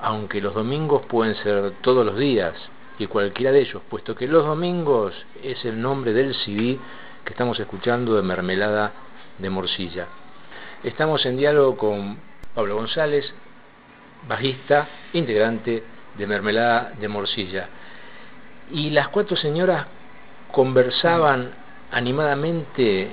aunque 0.00 0.40
los 0.40 0.54
domingos 0.54 1.04
pueden 1.06 1.34
ser 1.34 1.72
todos 1.80 2.06
los 2.06 2.16
días 2.16 2.54
y 3.00 3.08
cualquiera 3.08 3.50
de 3.50 3.62
ellos, 3.62 3.82
puesto 3.90 4.14
que 4.14 4.28
los 4.28 4.46
domingos 4.46 5.12
es 5.42 5.64
el 5.64 5.82
nombre 5.82 6.12
del 6.12 6.32
CD 6.32 6.78
que 7.24 7.32
estamos 7.32 7.58
escuchando 7.58 8.14
de 8.14 8.22
Mermelada 8.22 8.92
de 9.36 9.50
Morcilla. 9.50 10.06
Estamos 10.84 11.26
en 11.26 11.36
diálogo 11.36 11.76
con 11.76 12.18
Pablo 12.54 12.76
González, 12.76 13.34
bajista, 14.28 14.86
integrante 15.12 15.82
de 16.16 16.26
Mermelada 16.28 16.92
de 17.00 17.08
Morcilla. 17.08 17.68
Y 18.70 18.90
las 18.90 19.08
cuatro 19.08 19.36
señoras 19.36 19.88
conversaban 20.52 21.50
animadamente 21.90 23.10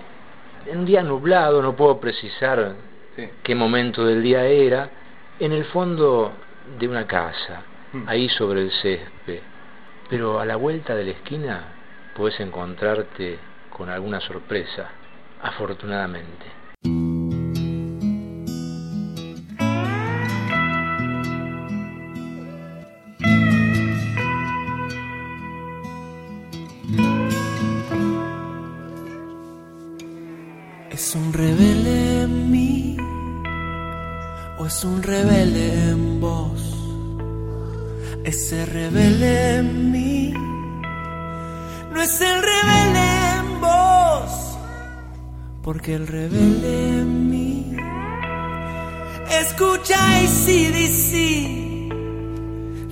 en 0.67 0.77
un 0.77 0.86
día 0.86 1.01
nublado, 1.01 1.63
no 1.63 1.75
puedo 1.75 1.99
precisar 1.99 2.92
Sí. 3.15 3.30
qué 3.43 3.56
momento 3.56 4.06
del 4.06 4.23
día 4.23 4.45
era, 4.45 4.89
en 5.39 5.52
el 5.52 5.65
fondo 5.65 6.36
de 6.80 6.88
una 6.88 7.06
casa, 7.06 7.63
Mm. 7.91 8.08
ahí 8.08 8.30
sobre 8.30 8.62
el 8.62 8.71
césped. 8.71 9.41
Pero 10.10 10.39
a 10.39 10.45
la 10.45 10.56
vuelta 10.56 10.95
de 10.95 11.04
la 11.06 11.12
esquina 11.12 11.73
puedes 12.13 12.39
encontrarte 12.39 13.39
con 13.69 13.89
alguna 13.89 14.19
sorpresa, 14.19 14.91
afortunadamente. 15.41 16.62
O 34.63 34.65
es 34.65 34.84
un 34.86 35.04
rebelde 35.04 35.89
en 35.89 36.21
vos? 36.21 36.62
Ese 38.23 38.65
rebelde 38.65 39.58
en 39.58 39.91
mí 39.91 40.34
no 41.91 42.02
es 42.02 42.21
el 42.21 42.41
rebelde 42.41 43.06
en 43.39 43.62
vos, 43.62 44.58
porque 45.63 45.95
el 45.95 46.08
rebelde 46.08 46.99
en 47.02 47.30
mí 47.30 47.76
escucha 49.41 49.97
ACDC. 50.19 51.12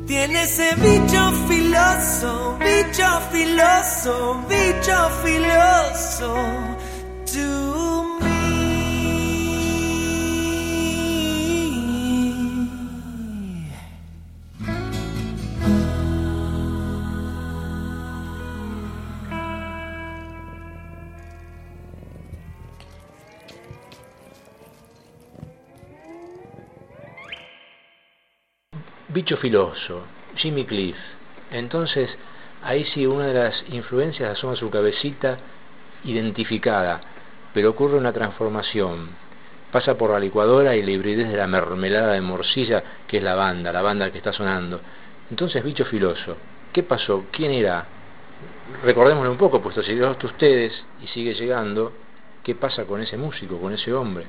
Tiene 0.07 0.43
ese 0.43 0.75
bicho 0.75 1.31
filoso, 1.47 2.57
bicho 2.59 3.07
filoso, 3.31 4.45
bicho 4.49 5.09
filoso. 5.23 6.70
Bicho 29.31 29.41
Filoso, 29.43 30.03
Jimmy 30.35 30.65
Cliff. 30.65 30.97
Entonces, 31.51 32.09
ahí 32.61 32.83
sí 32.83 33.05
una 33.07 33.27
de 33.27 33.33
las 33.33 33.63
influencias 33.69 34.31
asoma 34.31 34.57
su 34.57 34.69
cabecita 34.69 35.37
identificada, 36.03 36.99
pero 37.53 37.69
ocurre 37.69 37.97
una 37.97 38.11
transformación. 38.11 39.07
Pasa 39.71 39.97
por 39.97 40.09
la 40.09 40.19
licuadora 40.19 40.75
y 40.75 40.83
la 40.83 40.91
hibridez 40.91 41.29
de 41.29 41.37
la 41.37 41.47
mermelada 41.47 42.11
de 42.11 42.19
morcilla, 42.19 42.83
que 43.07 43.19
es 43.19 43.23
la 43.23 43.35
banda, 43.35 43.71
la 43.71 43.81
banda 43.81 44.11
que 44.11 44.17
está 44.17 44.33
sonando. 44.33 44.81
Entonces, 45.29 45.63
Bicho 45.63 45.85
Filoso, 45.85 46.35
¿qué 46.73 46.83
pasó? 46.83 47.27
¿Quién 47.31 47.51
era? 47.53 47.85
Recordémoslo 48.83 49.31
un 49.31 49.37
poco, 49.37 49.61
puesto 49.61 49.81
si 49.81 49.97
a 49.97 50.09
ustedes 50.09 50.73
y 51.01 51.07
sigue 51.07 51.35
llegando, 51.35 51.93
¿qué 52.43 52.53
pasa 52.53 52.83
con 52.83 52.99
ese 52.99 53.15
músico, 53.15 53.61
con 53.61 53.71
ese 53.71 53.93
hombre? 53.93 54.25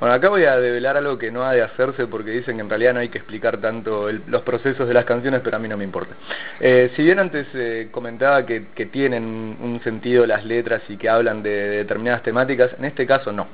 Bueno, 0.00 0.16
acá 0.16 0.28
voy 0.28 0.44
a 0.44 0.56
develar 0.58 0.96
algo 0.96 1.16
que 1.16 1.30
no 1.30 1.44
ha 1.44 1.52
de 1.52 1.62
hacerse 1.62 2.08
porque 2.08 2.32
dicen 2.32 2.56
que 2.56 2.62
en 2.62 2.68
realidad 2.68 2.94
no 2.94 3.00
hay 3.00 3.10
que 3.10 3.18
explicar 3.18 3.58
tanto 3.58 4.10
los 4.10 4.42
procesos 4.42 4.88
de 4.88 4.92
las 4.92 5.04
canciones, 5.04 5.40
pero 5.44 5.56
a 5.56 5.60
mí 5.60 5.68
no 5.68 5.76
me 5.76 5.84
importa. 5.84 6.14
Eh, 6.58 6.90
si 6.96 7.02
bien 7.04 7.20
antes 7.20 7.46
eh, 7.54 7.88
comentaba 7.92 8.44
que, 8.44 8.64
tienen 8.90 9.24
un 9.24 9.80
sentido 9.82 10.26
las 10.26 10.44
letras 10.44 10.82
y 10.88 10.96
que 10.96 11.08
hablan 11.08 11.42
de, 11.42 11.50
determinadas 11.50 12.22
temáticas, 12.22 12.72
en 12.76 12.84
este 12.84 13.06
caso 13.06 13.32
no. 13.32 13.46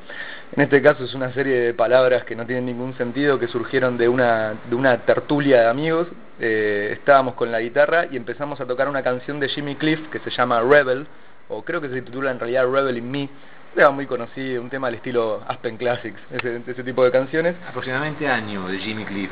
En 0.57 0.63
este 0.63 0.83
caso 0.83 1.05
es 1.05 1.15
una 1.15 1.33
serie 1.33 1.61
de 1.61 1.75
palabras 1.75 2.25
que 2.25 2.35
no 2.35 2.47
tienen 2.47 2.67
ningún 2.67 2.97
sentido, 2.97 3.39
que 3.39 3.47
surgieron 3.47 3.97
de 3.99 4.09
una, 4.09 4.55
de 4.69 4.75
una 4.75 4.99
tertulia 5.05 5.61
de 5.61 5.69
amigos. 5.69 6.09
Eh, 6.41 6.91
estábamos 6.93 7.35
con 7.35 7.53
la 7.53 7.61
guitarra 7.61 8.07
y 8.11 8.17
empezamos 8.17 8.61
a 8.61 8.67
tocar 8.67 8.89
una 8.89 9.03
canción 9.03 9.41
de 9.41 9.49
Jimmy 9.49 9.77
Cliff 9.77 10.01
que 10.11 10.19
se 10.21 10.31
llama 10.31 10.61
Rebel, 10.63 11.07
o 11.49 11.63
creo 11.63 11.81
que 11.81 11.89
se 11.91 12.01
titula 12.03 12.31
en 12.31 12.41
realidad 12.41 12.65
Rebel 12.65 12.97
in 12.97 13.11
Me 13.11 13.29
tema 13.75 13.91
muy 13.91 14.07
conocido, 14.07 14.63
un 14.63 14.71
tema 14.71 14.89
al 14.89 14.95
estilo 14.95 15.43
Aspen 15.47 15.77
Classics, 15.77 16.21
ese, 16.31 16.61
ese 16.67 16.83
tipo 16.83 17.05
de 17.05 17.11
canciones. 17.11 17.57
Aproximadamente 17.69 18.27
año 18.27 18.69
de 18.69 18.79
Jimmy 18.79 19.05
Cliff. 19.05 19.31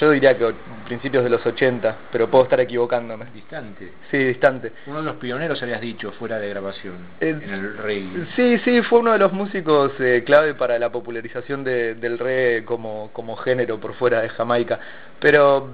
yo 0.00 0.10
diría 0.10 0.36
que 0.36 0.52
principios 0.86 1.22
de 1.22 1.30
los 1.30 1.44
80, 1.44 1.96
pero 2.10 2.28
puedo 2.28 2.44
estar 2.44 2.60
equivocándome. 2.60 3.26
Distante. 3.32 3.92
Sí, 4.10 4.18
distante. 4.18 4.72
Uno 4.86 4.98
de 4.98 5.04
los 5.04 5.16
pioneros, 5.16 5.62
habías 5.62 5.80
dicho, 5.80 6.12
fuera 6.12 6.38
de 6.38 6.48
grabación, 6.48 6.96
en 7.20 7.42
el 7.42 7.78
reggae. 7.78 8.26
Sí, 8.36 8.58
sí, 8.58 8.82
fue 8.82 8.98
uno 8.98 9.12
de 9.12 9.18
los 9.18 9.32
músicos 9.32 9.92
eh, 10.00 10.22
clave 10.24 10.54
para 10.54 10.78
la 10.78 10.90
popularización 10.90 11.62
de, 11.64 11.94
del 11.94 12.18
reggae 12.18 12.64
como, 12.64 13.10
como 13.12 13.36
género 13.36 13.78
por 13.78 13.94
fuera 13.94 14.20
de 14.22 14.28
Jamaica. 14.30 14.80
Pero 15.20 15.68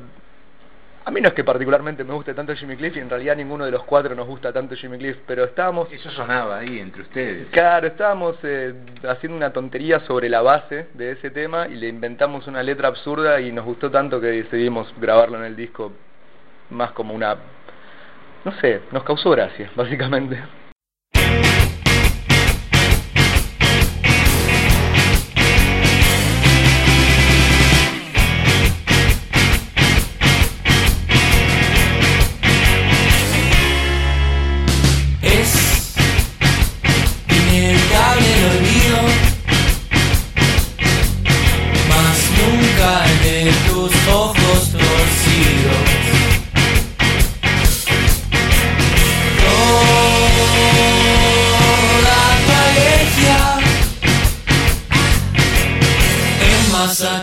a 1.06 1.12
mí 1.12 1.20
no 1.20 1.28
es 1.28 1.34
que 1.34 1.44
particularmente 1.44 2.02
me 2.02 2.12
guste 2.14 2.34
tanto 2.34 2.52
Jimmy 2.56 2.76
Cliff 2.76 2.96
y 2.96 2.98
en 2.98 3.08
realidad 3.08 3.36
ninguno 3.36 3.64
de 3.64 3.70
los 3.70 3.84
cuatro 3.84 4.16
nos 4.16 4.26
gusta 4.26 4.52
tanto 4.52 4.74
Jimmy 4.74 4.98
Cliff, 4.98 5.16
pero 5.24 5.44
estábamos... 5.44 5.90
Eso 5.92 6.10
sonaba 6.10 6.58
ahí 6.58 6.80
entre 6.80 7.02
ustedes. 7.02 7.46
Claro, 7.52 7.86
estábamos 7.86 8.36
eh, 8.42 8.74
haciendo 9.08 9.36
una 9.36 9.52
tontería 9.52 10.00
sobre 10.00 10.28
la 10.28 10.42
base 10.42 10.88
de 10.94 11.12
ese 11.12 11.30
tema 11.30 11.68
y 11.68 11.76
le 11.76 11.86
inventamos 11.86 12.48
una 12.48 12.60
letra 12.60 12.88
absurda 12.88 13.40
y 13.40 13.52
nos 13.52 13.64
gustó 13.64 13.88
tanto 13.88 14.20
que 14.20 14.26
decidimos 14.26 14.92
grabarlo 15.00 15.38
en 15.38 15.44
el 15.44 15.54
disco 15.54 15.92
más 16.70 16.90
como 16.90 17.14
una... 17.14 17.36
no 18.44 18.50
sé, 18.60 18.80
nos 18.90 19.04
causó 19.04 19.30
gracia, 19.30 19.70
básicamente. 19.76 20.65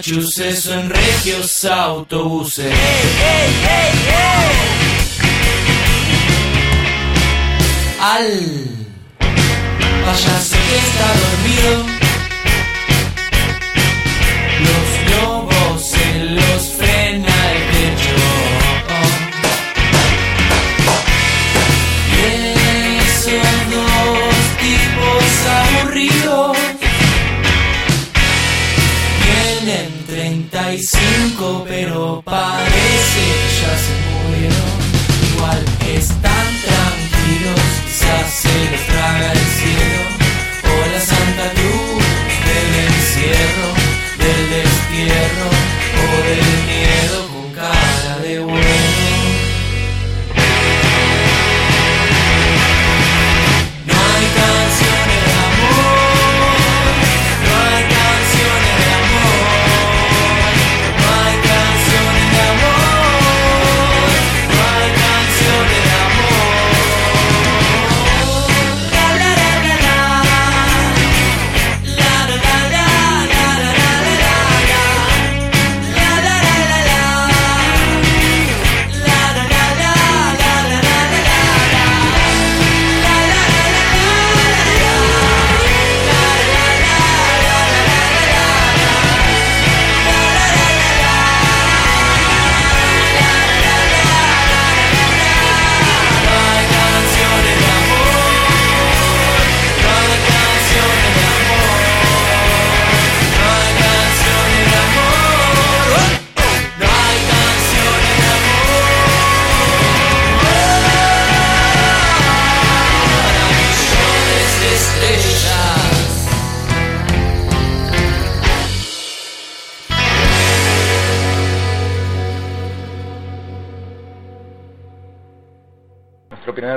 Suceso 0.04 0.74
en 0.74 0.90
regios 0.90 1.64
autobuses. 1.64 2.74
Al 8.02 8.66
payaso 10.06 10.56
que 10.56 10.76
está 10.76 11.08
dormido, 11.24 11.93
35, 30.76 31.66
pero 31.68 32.22
parece 32.26 33.20
que 33.20 33.62
ya 33.62 33.78
se 33.78 33.94
murieron. 34.28 34.73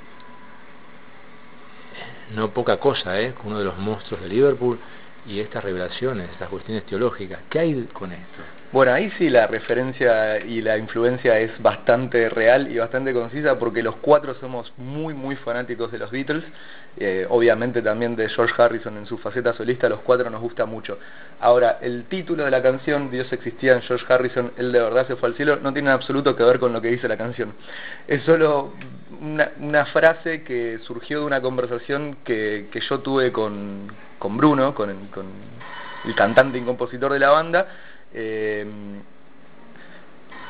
No 2.34 2.50
poca 2.50 2.78
cosa, 2.78 3.20
¿eh? 3.20 3.32
Uno 3.44 3.60
de 3.60 3.64
los 3.64 3.78
monstruos 3.78 4.20
de 4.22 4.28
Liverpool 4.28 4.80
y 5.24 5.38
estas 5.38 5.62
revelaciones, 5.62 6.30
estas 6.30 6.48
cuestiones 6.48 6.84
teológicas. 6.84 7.42
¿Qué 7.48 7.60
hay 7.60 7.88
con 7.92 8.10
esto? 8.10 8.57
Bueno, 8.70 8.92
ahí 8.92 9.10
sí 9.16 9.30
la 9.30 9.46
referencia 9.46 10.40
y 10.44 10.60
la 10.60 10.76
influencia 10.76 11.38
es 11.38 11.50
bastante 11.62 12.28
real 12.28 12.70
y 12.70 12.76
bastante 12.76 13.14
concisa 13.14 13.58
porque 13.58 13.82
los 13.82 13.96
cuatro 13.96 14.34
somos 14.34 14.74
muy, 14.76 15.14
muy 15.14 15.36
fanáticos 15.36 15.90
de 15.90 15.96
los 15.96 16.10
Beatles. 16.10 16.44
Eh, 16.98 17.26
obviamente 17.30 17.80
también 17.80 18.14
de 18.14 18.28
George 18.28 18.60
Harrison 18.60 18.98
en 18.98 19.06
su 19.06 19.16
faceta 19.16 19.54
solista, 19.54 19.88
los 19.88 20.00
cuatro 20.00 20.28
nos 20.28 20.42
gusta 20.42 20.66
mucho. 20.66 20.98
Ahora, 21.40 21.78
el 21.80 22.04
título 22.04 22.44
de 22.44 22.50
la 22.50 22.60
canción, 22.60 23.10
Dios 23.10 23.32
existía 23.32 23.72
en 23.72 23.80
George 23.82 24.04
Harrison, 24.12 24.52
él 24.58 24.70
de 24.70 24.80
verdad 24.80 25.06
se 25.06 25.16
fue 25.16 25.30
al 25.30 25.36
cielo, 25.36 25.56
no 25.62 25.72
tiene 25.72 25.88
en 25.88 25.94
absoluto 25.94 26.36
que 26.36 26.42
ver 26.42 26.58
con 26.58 26.74
lo 26.74 26.82
que 26.82 26.88
dice 26.88 27.08
la 27.08 27.16
canción. 27.16 27.54
Es 28.06 28.22
solo 28.24 28.74
una, 29.18 29.86
frase 29.86 30.42
que 30.42 30.78
surgió 30.82 31.20
de 31.20 31.26
una 31.26 31.40
conversación 31.40 32.18
que, 32.22 32.68
que 32.70 32.80
yo 32.80 32.98
tuve 32.98 33.32
con, 33.32 33.88
con 34.18 34.36
Bruno, 34.36 34.74
con 34.74 34.94
con 35.06 35.26
el 36.04 36.14
cantante 36.14 36.58
y 36.58 36.62
compositor 36.62 37.12
de 37.12 37.18
la 37.18 37.30
banda, 37.30 37.66
eh, 38.14 38.66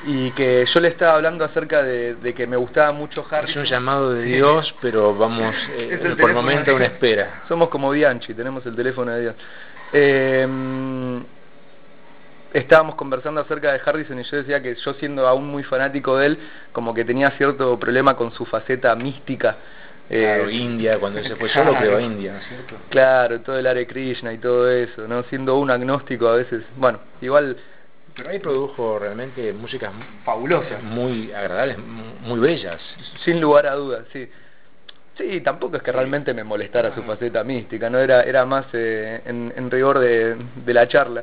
y 0.07 0.31
que 0.33 0.65
yo 0.73 0.81
le 0.81 0.89
estaba 0.89 1.15
hablando 1.15 1.45
acerca 1.45 1.83
de, 1.83 2.35
que 2.37 2.47
me 2.47 2.57
gustaba 2.57 2.93
mucho 2.93 3.27
Harry. 3.31 3.51
Es 3.51 3.57
un 3.57 3.65
llamado 3.65 4.13
de 4.13 4.23
Dios, 4.23 4.75
pero 4.81 5.15
vamos 5.15 5.55
eh, 5.77 6.17
por 6.21 6.31
el 6.31 6.37
momento 6.37 6.75
una 6.75 6.87
espera. 6.87 7.43
Somos 7.49 7.69
como 7.69 7.91
Bianchi, 7.91 8.35
tenemos 8.35 8.65
el 8.67 8.77
teléfono 8.77 9.13
de 9.13 9.21
Dios. 9.21 9.35
Eh, 9.93 10.47
estábamos 12.53 12.95
conversando 12.95 13.41
acerca 13.41 13.73
de 13.73 13.81
Harrison 13.85 14.19
y 14.19 14.25
yo 14.25 14.37
decía 14.37 14.63
que 14.63 14.75
yo 14.75 14.95
siendo 14.95 15.27
aún 15.27 15.47
muy 15.47 15.65
fanático 15.65 16.17
de 16.17 16.27
él, 16.27 16.39
como 16.73 16.95
que 16.95 17.05
tenía 17.05 17.31
cierto 17.33 17.79
problema 17.79 18.17
con 18.17 18.33
su 18.33 18.45
faceta 18.47 18.95
mística. 18.95 19.57
Claro, 20.09 20.51
India, 20.51 20.99
cuando 20.99 21.23
se 21.23 21.37
fue 21.37 21.49
solo 21.55 21.75
creó 21.77 22.01
India, 22.01 22.33
¿no 22.33 22.39
es 22.39 22.47
cierto? 22.47 22.77
Claro, 22.89 23.41
todo 23.41 23.59
el 23.59 23.67
Hare 23.67 23.87
Krishna 23.87 24.33
y 24.33 24.39
todo 24.39 24.71
eso, 24.71 25.07
¿no? 25.07 25.23
Siendo 25.25 25.57
un 25.59 25.71
agnóstico 25.71 26.29
a 26.29 26.37
veces, 26.37 26.65
bueno, 26.77 27.01
igual... 27.21 27.57
Pero 28.17 28.31
ahí 28.31 28.41
produjo 28.41 28.99
realmente 28.99 29.53
músicas 29.53 29.93
fabulosas, 30.25 30.83
muy 30.83 31.31
agradables, 31.33 31.79
muy 31.79 32.41
bellas. 32.41 32.81
Sin 33.25 33.41
lugar 33.41 33.67
a 33.69 33.75
dudas, 33.75 34.07
sí. 34.13 34.29
Sí, 35.17 35.41
tampoco 35.41 35.77
es 35.77 35.83
que 35.83 35.93
realmente 35.93 36.35
me 36.35 36.43
molestara 36.43 36.95
su 36.95 37.03
faceta 37.03 37.45
mística, 37.45 37.91
no 37.91 37.99
era 37.99 38.23
era 38.23 38.45
más 38.45 38.67
eh, 38.73 39.21
en, 39.25 39.53
en 39.57 39.71
rigor 39.71 39.99
de, 39.99 40.37
de 40.65 40.75
la 40.75 40.89
charla. 40.89 41.23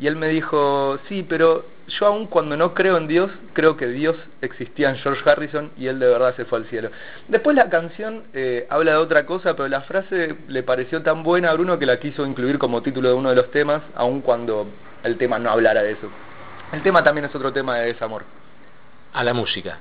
Y 0.00 0.06
él 0.06 0.16
me 0.16 0.28
dijo, 0.28 0.98
sí, 1.08 1.26
pero 1.28 1.66
yo 1.86 2.06
aún 2.06 2.26
cuando 2.26 2.56
no 2.56 2.72
creo 2.72 2.96
en 2.96 3.06
Dios, 3.06 3.30
creo 3.52 3.76
que 3.76 3.86
Dios 3.86 4.16
existía 4.40 4.88
en 4.88 4.96
George 4.96 5.28
Harrison 5.28 5.72
y 5.76 5.88
él 5.88 5.98
de 5.98 6.06
verdad 6.06 6.34
se 6.36 6.46
fue 6.46 6.58
al 6.58 6.64
cielo. 6.66 6.90
Después 7.28 7.54
la 7.54 7.68
canción 7.68 8.24
eh, 8.32 8.66
habla 8.70 8.92
de 8.92 8.96
otra 8.96 9.26
cosa, 9.26 9.54
pero 9.54 9.68
la 9.68 9.82
frase 9.82 10.36
le 10.48 10.62
pareció 10.62 11.02
tan 11.02 11.22
buena 11.22 11.50
a 11.50 11.54
Bruno 11.54 11.78
que 11.78 11.84
la 11.84 12.00
quiso 12.00 12.24
incluir 12.24 12.58
como 12.58 12.82
título 12.82 13.10
de 13.10 13.14
uno 13.14 13.28
de 13.28 13.36
los 13.36 13.50
temas, 13.50 13.82
aun 13.94 14.22
cuando 14.22 14.68
el 15.02 15.18
tema 15.18 15.38
no 15.38 15.50
hablara 15.50 15.82
de 15.82 15.92
eso. 15.92 16.08
El 16.72 16.82
tema 16.82 17.04
también 17.04 17.26
es 17.26 17.34
otro 17.34 17.52
tema 17.52 17.76
de 17.76 17.88
desamor. 17.88 18.24
A 19.12 19.22
la 19.22 19.34
música. 19.34 19.80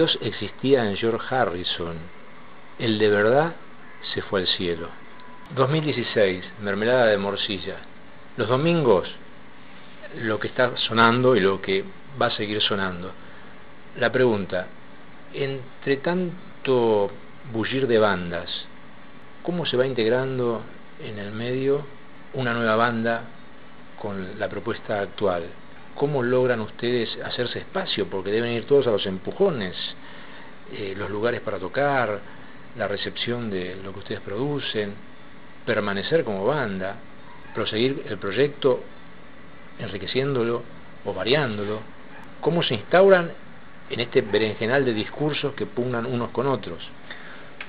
Dios 0.00 0.18
existía 0.22 0.88
en 0.88 0.96
George 0.96 1.26
Harrison. 1.28 1.98
El 2.78 2.98
de 2.98 3.10
verdad 3.10 3.54
se 4.14 4.22
fue 4.22 4.40
al 4.40 4.46
cielo. 4.46 4.88
2016, 5.54 6.42
Mermelada 6.62 7.04
de 7.04 7.18
Morcilla. 7.18 7.76
Los 8.38 8.48
domingos, 8.48 9.14
lo 10.22 10.40
que 10.40 10.48
está 10.48 10.74
sonando 10.78 11.36
y 11.36 11.40
lo 11.40 11.60
que 11.60 11.84
va 12.18 12.28
a 12.28 12.30
seguir 12.30 12.62
sonando. 12.62 13.12
La 13.98 14.10
pregunta, 14.10 14.68
entre 15.34 15.98
tanto 15.98 17.10
bullir 17.52 17.86
de 17.86 17.98
bandas, 17.98 18.48
¿cómo 19.42 19.66
se 19.66 19.76
va 19.76 19.86
integrando 19.86 20.62
en 20.98 21.18
el 21.18 21.30
medio 21.30 21.84
una 22.32 22.54
nueva 22.54 22.76
banda 22.76 23.24
con 24.00 24.38
la 24.38 24.48
propuesta 24.48 24.98
actual? 24.98 25.42
¿Cómo 26.00 26.22
logran 26.22 26.60
ustedes 26.60 27.18
hacerse 27.22 27.58
espacio? 27.58 28.08
Porque 28.08 28.30
deben 28.30 28.52
ir 28.52 28.64
todos 28.64 28.86
a 28.86 28.90
los 28.90 29.04
empujones, 29.04 29.76
eh, 30.72 30.94
los 30.96 31.10
lugares 31.10 31.42
para 31.42 31.58
tocar, 31.58 32.20
la 32.78 32.88
recepción 32.88 33.50
de 33.50 33.76
lo 33.84 33.92
que 33.92 33.98
ustedes 33.98 34.22
producen, 34.22 34.94
permanecer 35.66 36.24
como 36.24 36.46
banda, 36.46 36.96
proseguir 37.54 38.02
el 38.08 38.16
proyecto 38.16 38.82
enriqueciéndolo 39.78 40.62
o 41.04 41.12
variándolo. 41.12 41.80
¿Cómo 42.40 42.62
se 42.62 42.76
instauran 42.76 43.32
en 43.90 44.00
este 44.00 44.22
berenjenal 44.22 44.86
de 44.86 44.94
discursos 44.94 45.52
que 45.52 45.66
pugnan 45.66 46.06
unos 46.06 46.30
con 46.30 46.46
otros? 46.46 46.82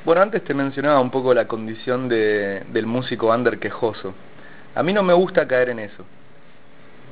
Bueno, 0.06 0.22
antes 0.22 0.42
te 0.46 0.54
mencionaba 0.54 1.02
un 1.02 1.12
poco 1.12 1.34
la 1.34 1.50
condición 1.50 2.08
de, 2.08 2.64
del 2.70 2.86
músico 2.86 3.28
under 3.28 3.60
quejoso. 3.60 4.14
A 4.74 4.84
mí 4.84 4.94
no 4.94 5.04
me 5.04 5.14
gusta 5.14 5.46
caer 5.50 5.72
en 5.72 5.80
eso. 5.80 6.06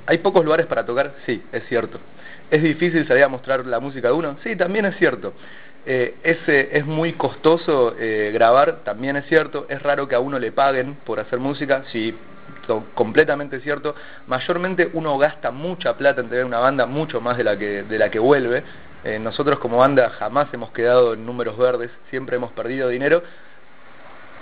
¿Hay 0.10 0.18
pocos 0.18 0.43
lugares 0.43 0.66
para 0.66 0.88
tocar? 0.88 1.14
Sí, 1.28 1.39
es 1.51 1.64
cierto. 1.68 1.99
¿Es 2.49 2.64
difícil 2.64 3.07
salir 3.07 3.24
a 3.24 3.28
mostrar 3.28 3.64
la 3.68 3.80
música 3.80 4.07
de 4.07 4.16
uno? 4.16 4.38
Sí, 4.41 4.55
también 4.55 4.86
es 4.86 4.97
cierto. 4.97 5.34
Eh, 5.86 6.16
es, 6.74 6.84
muy 6.84 7.14
costoso 7.14 7.95
eh, 7.95 8.32
grabar, 8.34 8.84
también 8.84 9.18
es 9.18 9.28
cierto. 9.28 9.68
Es 9.70 9.84
raro 9.84 10.07
que 10.07 10.16
a 10.16 10.20
uno 10.20 10.39
le 10.39 10.51
paguen 10.51 10.95
por 11.05 11.20
hacer 11.20 11.38
música, 11.38 11.84
sí, 11.91 12.18
completamente 12.95 13.60
cierto. 13.60 13.93
Mayormente 14.26 14.89
uno 14.93 15.16
gasta 15.20 15.51
mucha 15.51 15.95
plata 15.95 16.22
en 16.22 16.30
tener 16.30 16.43
una 16.43 16.57
banda, 16.57 16.88
mucho 16.88 17.22
más 17.22 17.38
de 17.38 17.43
la 17.43 17.55
que, 17.55 17.84
de 17.84 17.99
la 17.99 18.10
que 18.10 18.18
vuelve. 18.18 18.64
Eh, 19.03 19.20
nosotros 19.20 19.60
como 19.60 19.78
banda 19.78 20.10
jamás 20.10 20.51
hemos 20.55 20.72
quedado 20.72 21.14
en 21.14 21.24
números 21.24 21.55
verdes, 21.55 21.91
siempre 22.10 22.38
hemos 22.38 22.51
perdido 22.53 22.89
dinero 22.89 23.22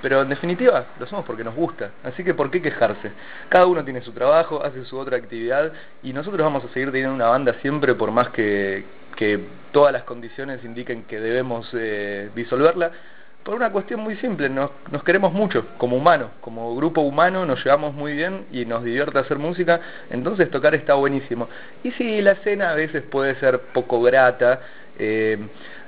pero 0.01 0.21
en 0.21 0.29
definitiva 0.29 0.85
lo 0.99 1.05
hacemos 1.05 1.25
porque 1.25 1.43
nos 1.43 1.55
gusta, 1.55 1.91
así 2.03 2.23
que 2.23 2.33
¿por 2.33 2.51
qué 2.51 2.61
quejarse? 2.61 3.11
Cada 3.49 3.65
uno 3.65 3.83
tiene 3.83 4.01
su 4.01 4.11
trabajo, 4.11 4.63
hace 4.63 4.85
su 4.85 4.97
otra 4.97 5.17
actividad 5.17 5.71
y 6.03 6.13
nosotros 6.13 6.41
vamos 6.41 6.63
a 6.65 6.69
seguir 6.69 6.91
teniendo 6.91 7.15
una 7.15 7.27
banda 7.27 7.53
siempre 7.61 7.95
por 7.95 8.11
más 8.11 8.29
que, 8.29 8.85
que 9.15 9.39
todas 9.71 9.93
las 9.93 10.03
condiciones 10.03 10.63
indiquen 10.63 11.03
que 11.03 11.19
debemos 11.19 11.69
eh, 11.73 12.29
disolverla, 12.35 12.91
por 13.47 13.55
una 13.55 13.71
cuestión 13.71 14.01
muy 14.01 14.17
simple, 14.17 14.49
nos, 14.49 14.71
nos 14.91 15.05
queremos 15.05 15.31
mucho 15.31 15.65
como 15.77 15.95
humanos, 15.95 16.31
como 16.41 16.75
grupo 16.75 16.99
humano 16.99 17.45
nos 17.45 17.63
llevamos 17.63 17.93
muy 17.93 18.11
bien 18.11 18.45
y 18.51 18.65
nos 18.65 18.83
divierte 18.83 19.19
hacer 19.19 19.39
música, 19.39 19.79
entonces 20.09 20.51
tocar 20.51 20.75
está 20.75 20.95
buenísimo. 20.95 21.47
Y 21.81 21.91
si 21.91 22.21
la 22.21 22.33
escena 22.33 22.71
a 22.71 22.75
veces 22.75 23.03
puede 23.03 23.35
ser 23.39 23.61
poco 23.73 24.01
grata, 24.01 24.59
eh, 24.99 25.37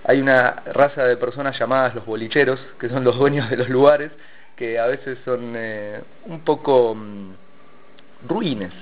hay 0.09 0.21
una 0.21 0.63
raza 0.73 1.03
de 1.03 1.17
personas 1.17 1.59
llamadas 1.59 1.93
los 1.93 2.03
bolicheros, 2.03 2.59
que 2.79 2.89
son 2.89 3.03
los 3.03 3.15
dueños 3.15 3.47
de 3.47 3.57
los 3.57 3.69
lugares, 3.69 4.11
que 4.55 4.79
a 4.79 4.87
veces 4.87 5.19
son 5.23 5.53
eh, 5.55 6.01
un 6.25 6.39
poco 6.39 6.95
mm, 6.95 8.27
ruines. 8.27 8.73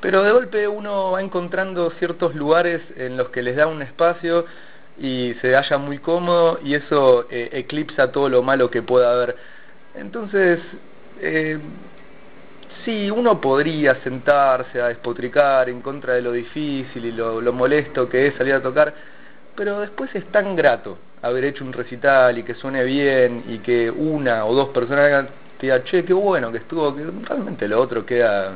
Pero 0.00 0.22
de 0.22 0.32
golpe 0.32 0.66
uno 0.66 1.10
va 1.10 1.20
encontrando 1.20 1.90
ciertos 1.98 2.34
lugares 2.34 2.80
en 2.96 3.18
los 3.18 3.28
que 3.28 3.42
les 3.42 3.56
da 3.56 3.66
un 3.66 3.82
espacio 3.82 4.46
y 4.98 5.34
se 5.42 5.54
halla 5.54 5.76
muy 5.76 5.98
cómodo 5.98 6.58
y 6.64 6.74
eso 6.74 7.26
eh, 7.30 7.50
eclipsa 7.52 8.10
todo 8.10 8.30
lo 8.30 8.42
malo 8.42 8.70
que 8.70 8.80
pueda 8.80 9.12
haber. 9.12 9.36
Entonces, 9.94 10.60
eh, 11.20 11.58
sí, 12.86 13.10
uno 13.10 13.38
podría 13.38 13.96
sentarse 13.96 14.80
a 14.80 14.88
despotricar 14.88 15.68
en 15.68 15.82
contra 15.82 16.14
de 16.14 16.22
lo 16.22 16.32
difícil 16.32 17.04
y 17.04 17.12
lo, 17.12 17.42
lo 17.42 17.52
molesto 17.52 18.08
que 18.08 18.28
es 18.28 18.34
salir 18.36 18.54
a 18.54 18.62
tocar, 18.62 19.19
pero 19.60 19.80
después 19.80 20.08
es 20.14 20.24
tan 20.32 20.56
grato 20.56 20.96
haber 21.20 21.44
hecho 21.44 21.66
un 21.66 21.74
recital 21.74 22.38
y 22.38 22.44
que 22.44 22.54
suene 22.54 22.82
bien 22.82 23.44
y 23.46 23.58
que 23.58 23.90
una 23.90 24.46
o 24.46 24.54
dos 24.54 24.70
personas 24.70 25.28
te 25.58 25.66
digan, 25.66 25.84
che, 25.84 26.02
qué 26.02 26.14
bueno 26.14 26.50
que 26.50 26.56
estuvo, 26.56 26.96
que 26.96 27.04
realmente 27.04 27.68
lo 27.68 27.78
otro 27.78 28.06
queda, 28.06 28.54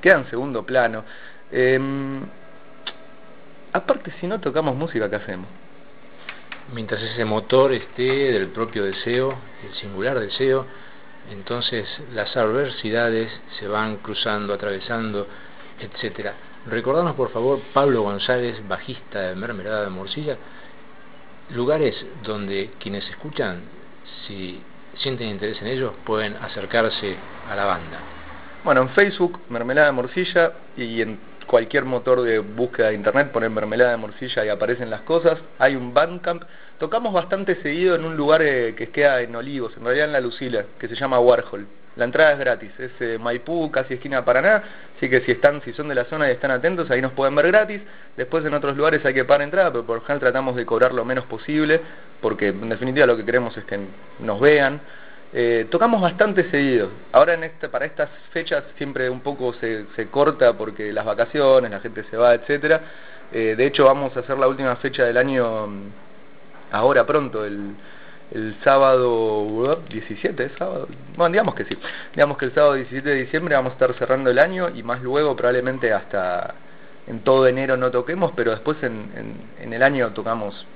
queda 0.00 0.16
en 0.16 0.30
segundo 0.30 0.66
plano. 0.66 1.04
Em, 1.48 2.22
aparte, 3.72 4.12
si 4.18 4.26
no 4.26 4.40
tocamos 4.40 4.74
música, 4.74 5.08
¿qué 5.08 5.14
hacemos? 5.14 5.46
Mientras 6.74 7.00
ese 7.00 7.24
motor 7.24 7.72
esté 7.72 8.32
del 8.32 8.48
propio 8.48 8.82
deseo, 8.82 9.38
el 9.64 9.72
singular 9.74 10.18
deseo, 10.18 10.66
entonces 11.30 11.86
las 12.14 12.36
adversidades 12.36 13.30
se 13.60 13.68
van 13.68 13.98
cruzando, 13.98 14.52
atravesando, 14.54 15.28
etcétera. 15.78 16.34
Recordanos 16.66 17.16
por 17.16 17.30
favor, 17.30 17.60
Pablo 17.72 18.02
González, 18.02 18.56
bajista 18.68 19.20
de 19.20 19.34
Mermelada 19.34 19.82
de 19.82 19.90
Morcilla, 19.90 20.36
lugares 21.50 22.06
donde 22.22 22.70
quienes 22.78 23.08
escuchan, 23.10 23.62
si 24.26 24.62
sienten 24.94 25.28
interés 25.28 25.60
en 25.60 25.66
ellos, 25.66 25.92
pueden 26.04 26.36
acercarse 26.36 27.16
a 27.50 27.56
la 27.56 27.64
banda. 27.64 27.98
Bueno, 28.62 28.82
en 28.82 28.90
Facebook, 28.90 29.40
Mermelada 29.48 29.88
de 29.88 29.92
Morcilla, 29.92 30.52
y 30.76 31.02
en 31.02 31.18
cualquier 31.48 31.84
motor 31.84 32.22
de 32.22 32.38
búsqueda 32.38 32.88
de 32.88 32.94
internet 32.94 33.32
ponen 33.32 33.52
Mermelada 33.52 33.90
de 33.90 33.96
Morcilla 33.96 34.44
y 34.44 34.48
aparecen 34.48 34.88
las 34.88 35.00
cosas. 35.00 35.40
Hay 35.58 35.74
un 35.74 35.92
Bandcamp. 35.92 36.44
Tocamos 36.78 37.12
bastante 37.12 37.60
seguido 37.62 37.96
en 37.96 38.04
un 38.04 38.16
lugar 38.16 38.40
eh, 38.40 38.76
que 38.76 38.90
queda 38.90 39.20
en 39.20 39.34
Olivos, 39.34 39.76
en 39.76 39.84
realidad 39.84 40.06
en 40.06 40.12
La 40.12 40.20
Lucila, 40.20 40.64
que 40.78 40.86
se 40.86 40.94
llama 40.94 41.18
Warhol. 41.18 41.66
La 41.96 42.04
entrada 42.04 42.32
es 42.32 42.38
gratis, 42.38 42.70
es 42.78 42.90
eh, 43.00 43.18
Maipú, 43.18 43.70
casi 43.70 43.94
esquina 43.94 44.24
Paraná, 44.24 44.62
así 44.96 45.10
que 45.10 45.20
si 45.20 45.32
están, 45.32 45.60
si 45.62 45.72
son 45.72 45.88
de 45.88 45.94
la 45.94 46.04
zona 46.06 46.28
y 46.28 46.32
están 46.32 46.50
atentos, 46.50 46.90
ahí 46.90 47.02
nos 47.02 47.12
pueden 47.12 47.34
ver 47.34 47.48
gratis. 47.48 47.82
Después 48.16 48.44
en 48.44 48.54
otros 48.54 48.76
lugares 48.76 49.04
hay 49.04 49.12
que 49.12 49.24
pagar 49.24 49.42
entrada, 49.42 49.70
pero 49.70 49.84
por 49.84 49.96
lo 49.96 50.02
general 50.02 50.20
tratamos 50.20 50.56
de 50.56 50.64
cobrar 50.64 50.94
lo 50.94 51.04
menos 51.04 51.26
posible, 51.26 51.80
porque 52.20 52.48
en 52.48 52.68
definitiva 52.68 53.06
lo 53.06 53.16
que 53.16 53.24
queremos 53.24 53.56
es 53.56 53.64
que 53.64 53.78
nos 54.20 54.40
vean. 54.40 54.80
Eh, 55.34 55.66
tocamos 55.70 56.00
bastante 56.00 56.50
seguido. 56.50 56.90
Ahora 57.12 57.34
en 57.34 57.44
este, 57.44 57.68
para 57.68 57.86
estas 57.86 58.10
fechas 58.32 58.64
siempre 58.76 59.08
un 59.08 59.20
poco 59.20 59.54
se, 59.54 59.86
se 59.96 60.08
corta 60.08 60.52
porque 60.54 60.92
las 60.92 61.04
vacaciones, 61.04 61.70
la 61.70 61.80
gente 61.80 62.04
se 62.10 62.16
va, 62.16 62.34
etcétera. 62.34 62.80
Eh, 63.32 63.54
de 63.56 63.66
hecho 63.66 63.86
vamos 63.86 64.14
a 64.16 64.20
hacer 64.20 64.38
la 64.38 64.46
última 64.46 64.76
fecha 64.76 65.04
del 65.04 65.16
año 65.16 65.66
mm, 65.66 65.90
ahora 66.72 67.06
pronto, 67.06 67.44
el 67.44 67.74
el 68.34 68.56
sábado 68.64 69.82
17, 69.88 70.44
¿es 70.44 70.52
sábado? 70.58 70.88
Bueno, 71.16 71.32
digamos 71.32 71.54
que 71.54 71.64
sí. 71.64 71.76
Digamos 72.14 72.38
que 72.38 72.46
el 72.46 72.54
sábado 72.54 72.74
17 72.74 73.08
de 73.08 73.14
diciembre 73.16 73.54
vamos 73.54 73.72
a 73.72 73.74
estar 73.74 73.94
cerrando 73.94 74.30
el 74.30 74.38
año 74.38 74.70
y 74.74 74.82
más 74.82 75.02
luego 75.02 75.36
probablemente 75.36 75.92
hasta 75.92 76.54
en 77.06 77.20
todo 77.20 77.46
enero 77.46 77.76
no 77.76 77.90
toquemos, 77.90 78.32
pero 78.34 78.52
después 78.52 78.82
en, 78.82 79.10
en, 79.60 79.72
el 79.72 79.82
año 79.82 80.10
tocamos 80.10 80.66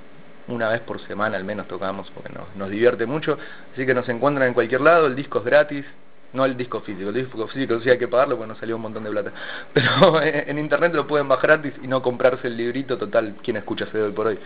una 0.47 0.69
vez 0.69 0.81
por 0.81 0.99
semana 1.07 1.37
al 1.37 1.43
menos 1.43 1.67
tocamos 1.67 2.09
porque 2.11 2.29
nos, 2.33 2.55
nos 2.55 2.69
divierte 2.69 3.05
mucho. 3.05 3.37
Así 3.73 3.85
que 3.85 3.93
nos 3.93 4.07
encuentran 4.09 4.47
en 4.47 4.53
cualquier 4.53 4.81
lado, 4.81 5.07
el 5.07 5.15
disco 5.15 5.39
es 5.39 5.45
gratis. 5.45 5.85
No 6.33 6.43
el 6.43 6.57
disco 6.57 6.81
físico, 6.81 7.09
el 7.09 7.15
disco 7.15 7.47
físico 7.47 7.79
sí 7.79 7.89
hay 7.89 7.97
que 7.97 8.09
pagarlo 8.09 8.35
porque 8.35 8.49
nos 8.49 8.57
salió 8.57 8.75
un 8.75 8.81
montón 8.81 9.05
de 9.05 9.09
plata. 9.09 9.31
Pero 9.73 10.21
en 10.21 10.59
internet 10.59 10.93
lo 10.93 11.07
pueden 11.07 11.27
bajar 11.27 11.61
gratis 11.61 11.73
y 11.81 11.87
no 11.87 12.01
comprarse 12.01 12.47
el 12.47 12.57
librito 12.57 12.97
total, 12.97 13.35
quien 13.41 13.55
escucha 13.55 13.85
de 13.85 14.01
hoy 14.03 14.11
por 14.11 14.27
hoy. 14.27 14.37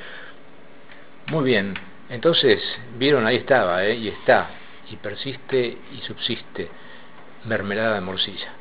Muy 1.31 1.43
bien, 1.43 1.73
entonces, 2.11 2.61
vieron, 2.97 3.25
ahí 3.25 3.37
estaba, 3.37 3.85
¿eh? 3.85 3.95
y 3.95 4.09
está, 4.09 4.49
y 4.91 4.97
persiste 4.97 5.77
y 5.93 6.01
subsiste, 6.05 6.69
mermelada 7.45 7.95
de 7.95 8.01
morcilla. 8.01 8.53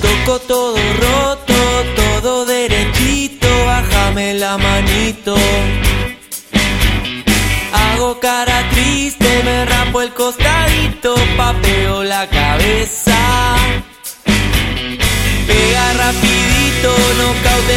Toco 0.00 0.38
todo 0.46 0.76
roto, 1.00 1.54
todo 1.96 2.46
derechito, 2.46 3.48
bájame 3.66 4.34
la 4.34 4.56
manito 4.56 5.34
cara 8.14 8.68
triste, 8.70 9.42
me 9.44 9.64
rapo 9.64 10.00
el 10.00 10.12
costadito, 10.14 11.14
papeo 11.36 12.04
la 12.04 12.26
cabeza. 12.28 13.56
Pega 15.46 15.92
rapidito, 15.94 16.90
no 17.18 17.28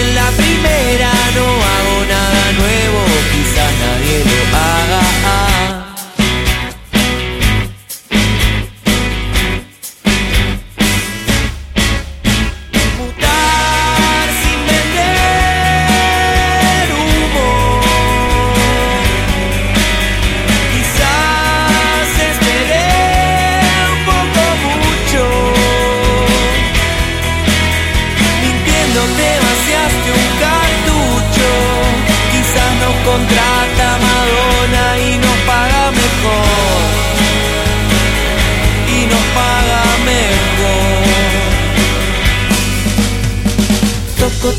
en 0.01 0.15
la 0.15 0.29
primera, 0.41 1.11
no 1.35 1.45
hago 1.71 2.05
nada 2.07 2.51
nuevo, 2.61 3.01
quizás 3.31 3.71
nadie 3.81 4.23
lo 4.25 4.57
haga. 4.57 4.78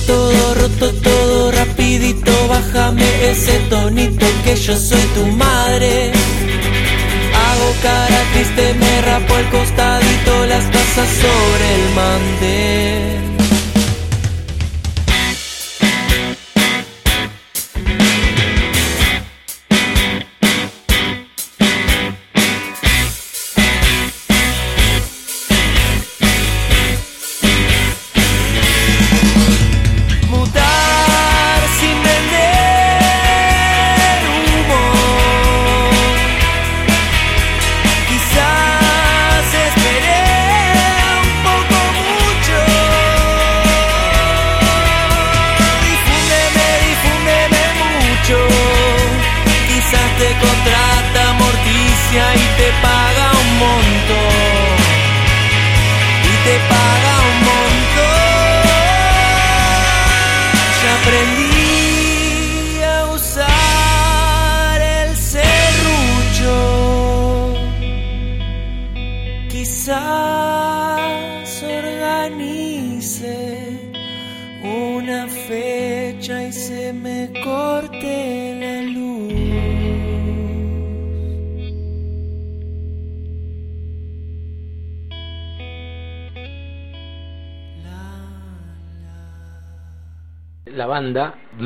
Todo, 0.07 0.55
roto 0.55 0.93
todo, 0.95 1.51
rapidito, 1.53 2.33
bájame 2.49 3.31
ese 3.31 3.59
tonito 3.71 4.27
que 4.45 4.57
yo 4.57 4.77
soy 4.77 5.03
tu 5.15 5.27
madre. 5.27 6.13
Hago 7.43 7.75
cara 7.83 8.23
triste, 8.33 8.75
me 8.75 9.03
rapo 9.03 9.37
el 9.39 9.49
costadito, 9.51 10.47
las 10.47 10.65
casas 10.65 11.09
sobre 11.23 11.67
el 11.75 11.95
mande. 11.95 13.30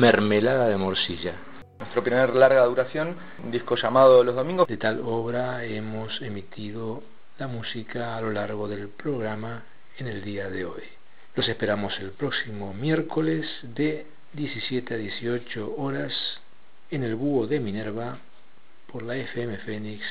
Mermelada 0.05 0.67
de 0.67 0.77
Morcilla. 0.77 1.33
Nuestro 1.79 2.03
primer 2.03 2.35
larga 2.35 2.63
duración, 2.65 3.15
un 3.43 3.49
disco 3.49 3.75
llamado 3.75 4.23
Los 4.23 4.35
Domingos. 4.35 4.67
De 4.67 4.77
tal 4.77 5.01
obra 5.03 5.65
hemos 5.65 6.21
emitido 6.21 7.01
la 7.39 7.47
música 7.47 8.15
a 8.15 8.21
lo 8.21 8.29
largo 8.29 8.67
del 8.67 8.89
programa 8.89 9.63
en 9.97 10.05
el 10.05 10.23
día 10.23 10.47
de 10.51 10.63
hoy. 10.63 10.83
Los 11.33 11.49
esperamos 11.49 11.99
el 11.99 12.11
próximo 12.11 12.71
miércoles 12.71 13.47
de 13.63 14.05
17 14.33 14.93
a 14.93 14.97
18 14.97 15.73
horas 15.75 16.13
en 16.91 17.03
el 17.03 17.15
Búho 17.15 17.47
de 17.47 17.59
Minerva 17.59 18.19
por 18.91 19.01
la 19.01 19.15
FM 19.15 19.57
Fénix 19.57 20.03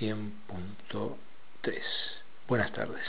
100.3. 0.00 1.82
Buenas 2.48 2.72
tardes. 2.72 3.04